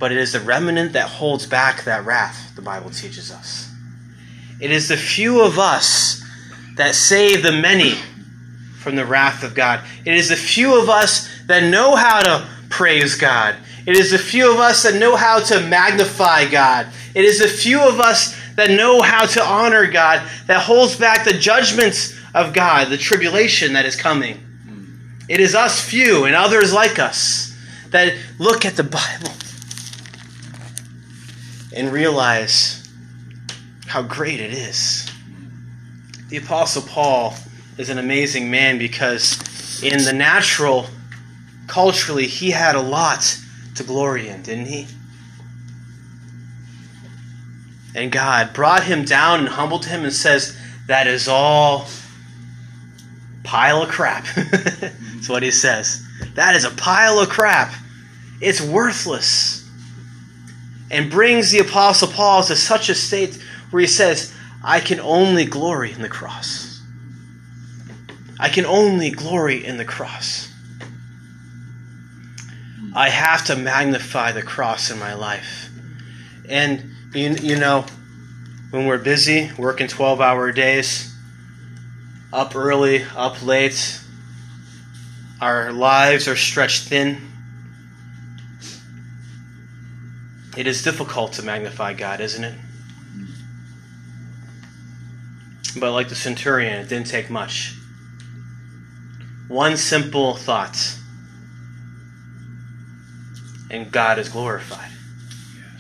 but 0.02 0.12
it 0.12 0.18
is 0.18 0.34
the 0.34 0.40
remnant 0.40 0.94
that 0.94 1.08
holds 1.08 1.46
back 1.46 1.84
that 1.84 2.04
wrath, 2.04 2.56
the 2.56 2.62
Bible 2.62 2.90
teaches 2.90 3.32
us. 3.32 3.70
It 4.60 4.72
is 4.72 4.88
the 4.88 4.98
few 4.98 5.42
of 5.42 5.60
us 5.60 6.24
that 6.76 6.96
save 6.96 7.44
the 7.44 7.52
many 7.52 7.94
from 8.80 8.96
the 8.96 9.06
wrath 9.06 9.44
of 9.44 9.54
God. 9.54 9.82
It 10.04 10.16
is 10.16 10.30
the 10.30 10.36
few 10.36 10.82
of 10.82 10.90
us 10.90 11.30
that 11.46 11.70
know 11.70 11.96
how 11.96 12.20
to 12.20 12.50
praise 12.70 13.14
God. 13.14 13.56
It 13.86 13.96
is 13.96 14.10
the 14.10 14.18
few 14.18 14.52
of 14.52 14.60
us 14.60 14.82
that 14.82 14.96
know 14.96 15.16
how 15.16 15.40
to 15.40 15.68
magnify 15.68 16.50
God. 16.50 16.88
It 17.14 17.24
is 17.24 17.38
the 17.38 17.48
few 17.48 17.88
of 17.88 18.00
us 18.00 18.36
that 18.56 18.72
know 18.72 19.04
how 19.04 19.28
to 19.28 19.44
honor 19.44 19.86
God 19.86 20.28
that 20.48 20.64
holds 20.64 20.96
back 20.96 21.26
the 21.26 21.34
judgments 21.34 22.18
of 22.34 22.54
God, 22.54 22.90
the 22.90 22.98
tribulation 22.98 23.74
that 23.74 23.86
is 23.86 23.96
coming. 23.96 24.40
It 25.30 25.40
is 25.40 25.54
us 25.54 25.80
few 25.80 26.26
and 26.26 26.34
others 26.34 26.74
like 26.74 26.98
us 26.98 27.56
that 27.92 28.16
look 28.40 28.66
at 28.66 28.76
the 28.76 28.84
Bible 28.84 29.32
and 31.74 31.92
realize 31.92 32.88
how 33.88 34.02
great 34.02 34.40
it 34.40 34.54
is. 34.54 35.10
The 36.30 36.38
Apostle 36.38 36.84
Paul 36.84 37.36
is 37.78 37.90
an 37.90 37.98
amazing 37.98 38.50
man 38.50 38.78
because 38.78 39.84
in 39.84 40.04
the 40.04 40.14
natural, 40.14 40.88
culturally, 41.68 42.28
he 42.28 42.52
had 42.52 42.76
a 42.76 42.82
lot 42.82 43.38
to 43.76 43.84
glory 43.84 44.30
in, 44.30 44.42
didn't 44.44 44.68
he? 44.68 44.88
And 47.94 48.12
God 48.12 48.54
brought 48.54 48.84
him 48.84 49.04
down 49.04 49.40
and 49.40 49.50
humbled 49.50 49.86
him 49.86 50.04
and 50.04 50.14
says, 50.14 50.58
That 50.88 51.08
is 51.08 51.28
all 51.28 51.88
pile 53.44 53.82
of 53.82 53.90
crap. 53.90 54.26
That's 54.36 55.28
what 55.28 55.44
he 55.44 55.52
says. 55.52 56.06
That 56.36 56.56
is 56.56 56.64
a 56.64 56.72
pile 56.72 57.20
of 57.20 57.30
crap. 57.30 57.74
It's 58.40 58.62
worthless 58.62 59.61
and 60.92 61.10
brings 61.10 61.52
the 61.52 61.60
Apostle 61.60 62.10
Paul 62.10 62.44
to 62.44 62.56
such 62.56 62.90
a 62.90 62.94
state 62.94 63.42
where 63.72 63.80
he 63.80 63.88
says, 63.88 64.34
I 64.62 64.82
can 64.82 65.00
only 65.00 65.46
glory 65.46 65.94
in 65.94 66.02
the 66.02 66.10
cross. 66.10 66.82
I 68.38 68.50
can 68.50 68.66
only 68.66 69.10
glory 69.10 69.66
in 69.66 69.78
the 69.78 69.86
cross. 69.86 70.52
I 72.94 73.08
have 73.08 73.46
to 73.46 73.56
magnify 73.56 74.34
the 74.34 74.44
cross 74.44 74.92
in 74.92 75.00
my 75.00 75.14
life. 75.14 75.70
And, 76.50 76.92
you, 77.14 77.36
you 77.42 77.58
know, 77.58 77.86
when 78.72 78.86
we're 78.86 78.98
busy, 78.98 79.50
working 79.58 79.88
12 79.88 80.20
hour 80.20 80.52
days, 80.52 81.16
up 82.34 82.54
early, 82.54 83.06
up 83.16 83.42
late, 83.46 84.02
our 85.40 85.72
lives 85.72 86.28
are 86.28 86.36
stretched 86.36 86.90
thin 86.90 87.31
It 90.58 90.68
is 90.68 90.84
difficult 90.84 91.34
to 91.34 91.44
magnify 91.44 91.94
God, 91.94 92.20
isn't 92.20 92.44
it? 92.44 92.56
But 95.80 95.94
like 95.94 96.10
the 96.10 96.16
centurion, 96.16 96.80
it 96.80 96.90
didn't 96.90 97.08
take 97.08 97.30
much. 97.30 97.76
One 99.48 99.78
simple 99.78 100.36
thought, 100.36 100.98
and 103.70 103.92
God 103.92 104.20
is 104.20 104.30
glorified. 104.30 104.92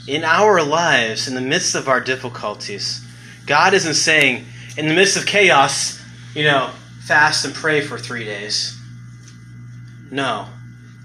In 0.08 0.24
our 0.24 0.64
lives, 0.64 1.28
in 1.28 1.36
the 1.36 1.42
midst 1.42 1.76
of 1.76 1.88
our 1.88 2.00
difficulties, 2.00 3.06
God 3.46 3.74
isn't 3.74 3.96
saying, 3.96 4.46
in 4.78 4.88
the 4.88 4.94
midst 4.94 5.18
of 5.18 5.26
chaos, 5.26 6.02
you 6.34 6.44
know, 6.44 6.72
fast 7.06 7.44
and 7.46 7.54
pray 7.54 7.82
for 7.82 7.98
three 7.98 8.24
days. 8.24 8.80
No. 10.10 10.48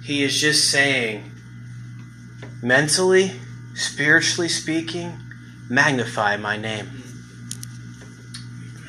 He 0.05 0.23
is 0.23 0.41
just 0.41 0.71
saying, 0.71 1.33
mentally, 2.63 3.33
spiritually 3.77 4.49
speaking, 4.49 5.17
magnify 5.69 6.37
my 6.37 6.57
name. 6.57 6.91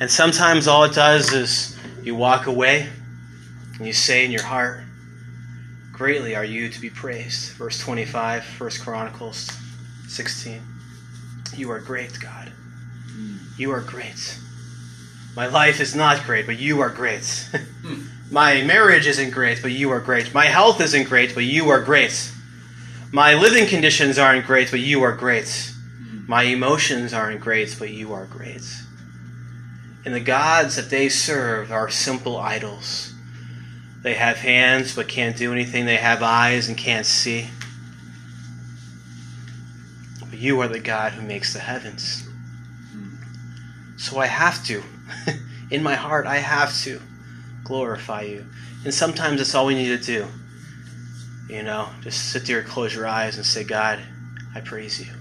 And 0.00 0.10
sometimes 0.10 0.66
all 0.66 0.84
it 0.84 0.94
does 0.94 1.32
is 1.32 1.76
you 2.02 2.14
walk 2.14 2.46
away 2.46 2.88
and 3.76 3.86
you 3.86 3.92
say 3.92 4.24
in 4.24 4.30
your 4.30 4.42
heart, 4.42 4.80
Greatly 5.92 6.36
are 6.36 6.44
you 6.44 6.68
to 6.68 6.80
be 6.80 6.90
praised. 6.90 7.54
Verse 7.54 7.76
25, 7.80 8.60
1 8.60 8.70
Chronicles 8.84 9.50
16. 10.06 10.62
You 11.56 11.72
are 11.72 11.80
great, 11.80 12.16
God. 12.20 12.52
You 13.56 13.72
are 13.72 13.80
great. 13.80 14.38
My 15.34 15.48
life 15.48 15.80
is 15.80 15.96
not 15.96 16.24
great, 16.24 16.46
but 16.46 16.58
you 16.58 16.80
are 16.80 16.90
great. 16.90 17.48
Hmm. 17.78 18.02
My 18.30 18.62
marriage 18.62 19.06
isn't 19.06 19.30
great, 19.30 19.62
but 19.62 19.70
you 19.70 19.90
are 19.90 20.00
great. 20.00 20.34
My 20.34 20.46
health 20.46 20.80
isn't 20.80 21.08
great, 21.08 21.34
but 21.34 21.44
you 21.44 21.70
are 21.70 21.80
great. 21.80 22.32
My 23.10 23.34
living 23.34 23.66
conditions 23.66 24.18
aren't 24.18 24.46
great, 24.46 24.70
but 24.70 24.80
you 24.80 25.02
are 25.02 25.12
great. 25.12 25.72
My 26.26 26.42
emotions 26.42 27.14
aren't 27.14 27.40
great, 27.40 27.74
but 27.78 27.88
you 27.88 28.12
are 28.12 28.26
great. 28.26 28.62
And 30.04 30.14
the 30.14 30.20
gods 30.20 30.76
that 30.76 30.90
they 30.90 31.08
serve 31.08 31.72
are 31.72 31.88
simple 31.88 32.36
idols. 32.36 33.14
They 34.02 34.14
have 34.14 34.36
hands 34.36 34.94
but 34.94 35.08
can't 35.08 35.36
do 35.36 35.52
anything. 35.52 35.86
They 35.86 35.96
have 35.96 36.22
eyes 36.22 36.68
and 36.68 36.76
can't 36.76 37.06
see. 37.06 37.48
But 40.20 40.38
you 40.38 40.60
are 40.60 40.68
the 40.68 40.78
God 40.78 41.12
who 41.12 41.22
makes 41.22 41.54
the 41.54 41.60
heavens. 41.60 42.28
So 43.96 44.18
I 44.18 44.26
have 44.26 44.64
to. 44.66 44.82
In 45.70 45.82
my 45.82 45.94
heart, 45.94 46.26
I 46.26 46.36
have 46.36 46.78
to 46.82 47.00
glorify 47.64 48.22
you. 48.22 48.46
And 48.84 48.92
sometimes 48.92 49.38
that's 49.38 49.54
all 49.54 49.66
we 49.66 49.74
need 49.74 49.98
to 49.98 50.04
do. 50.04 50.26
You 51.48 51.62
know, 51.62 51.88
just 52.02 52.30
sit 52.30 52.46
there, 52.46 52.62
close 52.62 52.94
your 52.94 53.06
eyes, 53.06 53.36
and 53.36 53.46
say, 53.46 53.64
God, 53.64 54.00
I 54.54 54.60
praise 54.60 55.00
you. 55.00 55.12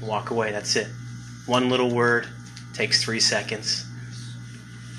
Walk 0.00 0.30
away. 0.30 0.52
That's 0.52 0.76
it. 0.76 0.86
One 1.46 1.70
little 1.70 1.90
word 1.90 2.26
takes 2.72 3.02
three 3.02 3.20
seconds. 3.20 3.84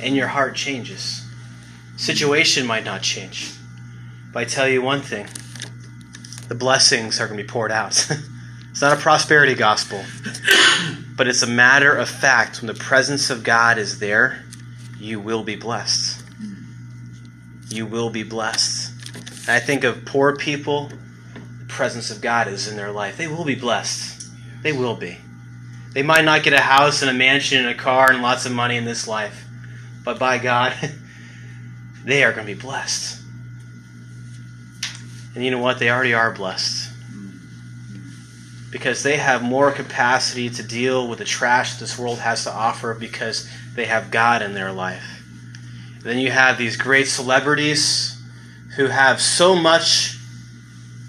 And 0.02 0.16
your 0.16 0.28
heart 0.28 0.56
changes. 0.56 1.26
Situation 1.96 2.66
might 2.66 2.84
not 2.84 3.02
change. 3.02 3.54
But 4.34 4.40
I 4.40 4.46
tell 4.46 4.68
you 4.68 4.82
one 4.82 5.02
thing 5.02 5.28
the 6.48 6.56
blessings 6.56 7.20
are 7.20 7.28
going 7.28 7.38
to 7.38 7.44
be 7.44 7.48
poured 7.48 7.72
out. 7.72 7.92
it's 8.72 8.82
not 8.82 8.98
a 8.98 9.02
prosperity 9.02 9.54
gospel, 9.54 10.04
but 11.16 11.28
it's 11.28 11.44
a 11.44 11.48
matter 11.48 11.94
of 11.96 12.10
fact. 12.10 12.62
When 12.62 12.68
the 12.68 12.74
presence 12.74 13.30
of 13.30 13.44
God 13.44 13.78
is 13.78 14.00
there, 14.00 14.44
you 14.98 15.20
will 15.20 15.44
be 15.44 15.56
blessed. 15.56 16.24
You 17.70 17.86
will 17.86 18.10
be 18.10 18.24
blessed. 18.24 18.79
And 19.50 19.56
I 19.56 19.60
think 19.60 19.84
of 19.84 20.06
poor 20.06 20.36
people, 20.36 20.92
the 21.34 21.66
presence 21.68 22.12
of 22.12 22.22
God 22.22 22.48
is 22.48 22.68
in 22.68 22.78
their 22.78 22.92
life. 22.92 23.18
They 23.18 23.28
will 23.28 23.44
be 23.44 23.56
blessed. 23.56 24.30
They 24.62 24.72
will 24.72 24.96
be. 24.96 25.18
They 25.92 26.04
might 26.04 26.24
not 26.24 26.44
get 26.44 26.54
a 26.54 26.62
house 26.62 27.02
and 27.02 27.10
a 27.10 27.16
mansion 27.16 27.58
and 27.58 27.70
a 27.70 27.74
car 27.74 28.12
and 28.12 28.22
lots 28.22 28.46
of 28.46 28.52
money 28.52 28.78
in 28.78 28.86
this 28.86 29.08
life, 29.08 29.48
but 30.06 30.20
by 30.20 30.38
God, 30.38 30.76
they 32.06 32.24
are 32.24 32.32
going 32.32 32.46
to 32.46 32.54
be 32.54 32.62
blessed. 32.62 33.24
And 35.34 35.44
you 35.44 35.50
know 35.50 35.58
what? 35.58 35.80
They 35.80 35.90
already 35.90 36.14
are 36.14 36.32
blessed. 36.32 36.94
Because 38.70 39.02
they 39.02 39.18
have 39.18 39.42
more 39.42 39.72
capacity 39.72 40.52
to 40.52 40.62
deal 40.62 41.08
with 41.08 41.18
the 41.18 41.26
trash 41.26 41.80
this 41.80 41.98
world 41.98 42.20
has 42.20 42.44
to 42.44 42.54
offer 42.54 42.94
because 42.94 43.50
they 43.74 43.86
have 43.86 44.12
God 44.12 44.44
in 44.44 44.54
their 44.54 44.72
life. 44.72 45.24
then 46.04 46.20
you 46.20 46.30
have 46.30 46.60
these 46.60 46.78
great 46.78 47.08
celebrities 47.08 48.09
who 48.80 48.88
have 48.88 49.20
so 49.20 49.58
much 49.58 50.18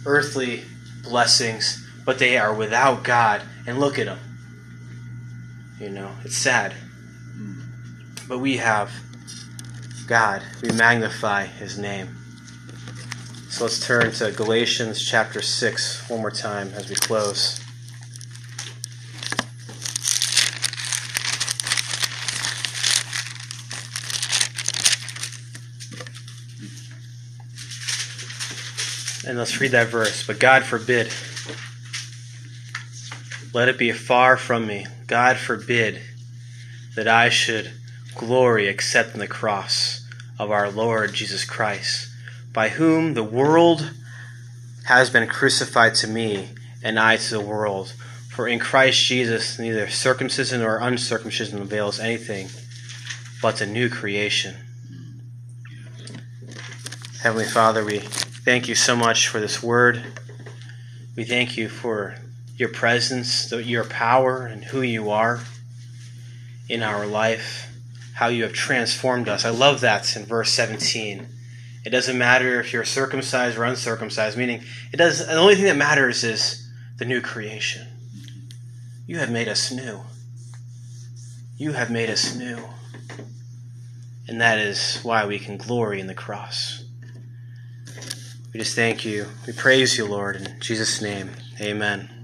earthly 0.04 0.64
blessings, 1.04 1.88
but 2.04 2.18
they 2.18 2.36
are 2.36 2.52
without 2.52 3.04
God. 3.04 3.42
And 3.64 3.78
look 3.78 3.96
at 3.96 4.06
them. 4.06 4.18
You 5.78 5.90
know, 5.90 6.10
it's 6.24 6.36
sad. 6.36 6.74
But 8.26 8.40
we 8.40 8.56
have 8.56 8.90
God. 10.08 10.42
We 10.60 10.72
magnify 10.72 11.46
his 11.46 11.78
name. 11.78 12.08
So 13.50 13.64
let's 13.64 13.86
turn 13.86 14.10
to 14.14 14.32
Galatians 14.32 15.00
chapter 15.00 15.40
6 15.40 16.10
one 16.10 16.22
more 16.22 16.32
time 16.32 16.72
as 16.74 16.88
we 16.88 16.96
close. 16.96 17.60
And 29.26 29.36
let's 29.36 29.60
read 29.60 29.72
that 29.72 29.88
verse. 29.88 30.26
But 30.26 30.38
God 30.38 30.64
forbid. 30.64 31.12
Let 33.52 33.68
it 33.68 33.78
be 33.78 33.92
far 33.92 34.36
from 34.36 34.66
me. 34.66 34.86
God 35.06 35.36
forbid 35.36 36.00
that 36.94 37.08
I 37.08 37.28
should 37.28 37.70
glory 38.14 38.68
except 38.68 39.14
in 39.14 39.20
the 39.20 39.26
cross 39.26 40.06
of 40.38 40.50
our 40.50 40.70
Lord 40.70 41.12
Jesus 41.12 41.44
Christ, 41.44 42.08
by 42.52 42.68
whom 42.70 43.14
the 43.14 43.24
world 43.24 43.92
has 44.86 45.10
been 45.10 45.28
crucified 45.28 45.94
to 45.96 46.06
me, 46.06 46.48
and 46.82 46.98
I 46.98 47.16
to 47.16 47.30
the 47.30 47.40
world. 47.40 47.92
For 48.28 48.48
in 48.48 48.58
Christ 48.58 49.02
Jesus 49.04 49.58
neither 49.58 49.88
circumcision 49.88 50.60
nor 50.60 50.78
uncircumcision 50.78 51.60
avails 51.60 52.00
anything, 52.00 52.48
but 53.42 53.60
a 53.60 53.66
new 53.66 53.88
creation. 53.88 54.54
Heavenly 57.22 57.44
Father, 57.44 57.84
we 57.84 58.02
thank 58.44 58.68
you 58.68 58.74
so 58.74 58.96
much 58.96 59.28
for 59.28 59.40
this 59.40 59.62
word. 59.62 60.02
We 61.16 61.24
thank 61.24 61.56
you 61.56 61.68
for 61.68 62.16
your 62.56 62.68
presence, 62.68 63.50
your 63.52 63.84
power, 63.84 64.46
and 64.46 64.64
who 64.64 64.82
you 64.82 65.10
are 65.10 65.40
in 66.68 66.82
our 66.82 67.06
life 67.06 67.70
how 68.20 68.28
you 68.28 68.42
have 68.42 68.52
transformed 68.52 69.30
us. 69.30 69.46
I 69.46 69.48
love 69.48 69.80
that 69.80 70.14
in 70.14 70.26
verse 70.26 70.52
17. 70.52 71.26
It 71.86 71.88
doesn't 71.88 72.18
matter 72.18 72.60
if 72.60 72.70
you're 72.70 72.84
circumcised 72.84 73.56
or 73.56 73.64
uncircumcised, 73.64 74.36
meaning 74.36 74.62
it 74.92 74.98
does 74.98 75.26
the 75.26 75.38
only 75.38 75.54
thing 75.54 75.64
that 75.64 75.78
matters 75.78 76.22
is 76.22 76.70
the 76.98 77.06
new 77.06 77.22
creation. 77.22 77.88
You 79.06 79.16
have 79.16 79.30
made 79.30 79.48
us 79.48 79.72
new. 79.72 80.02
You 81.56 81.72
have 81.72 81.90
made 81.90 82.10
us 82.10 82.34
new. 82.36 82.62
And 84.28 84.38
that 84.42 84.58
is 84.58 85.00
why 85.02 85.24
we 85.24 85.38
can 85.38 85.56
glory 85.56 85.98
in 85.98 86.06
the 86.06 86.12
cross. 86.12 86.79
We 88.52 88.58
just 88.58 88.74
thank 88.74 89.04
you. 89.04 89.26
We 89.46 89.52
praise 89.52 89.96
you, 89.96 90.06
Lord, 90.06 90.36
in 90.36 90.60
Jesus' 90.60 91.00
name. 91.00 91.30
Amen. 91.60 92.19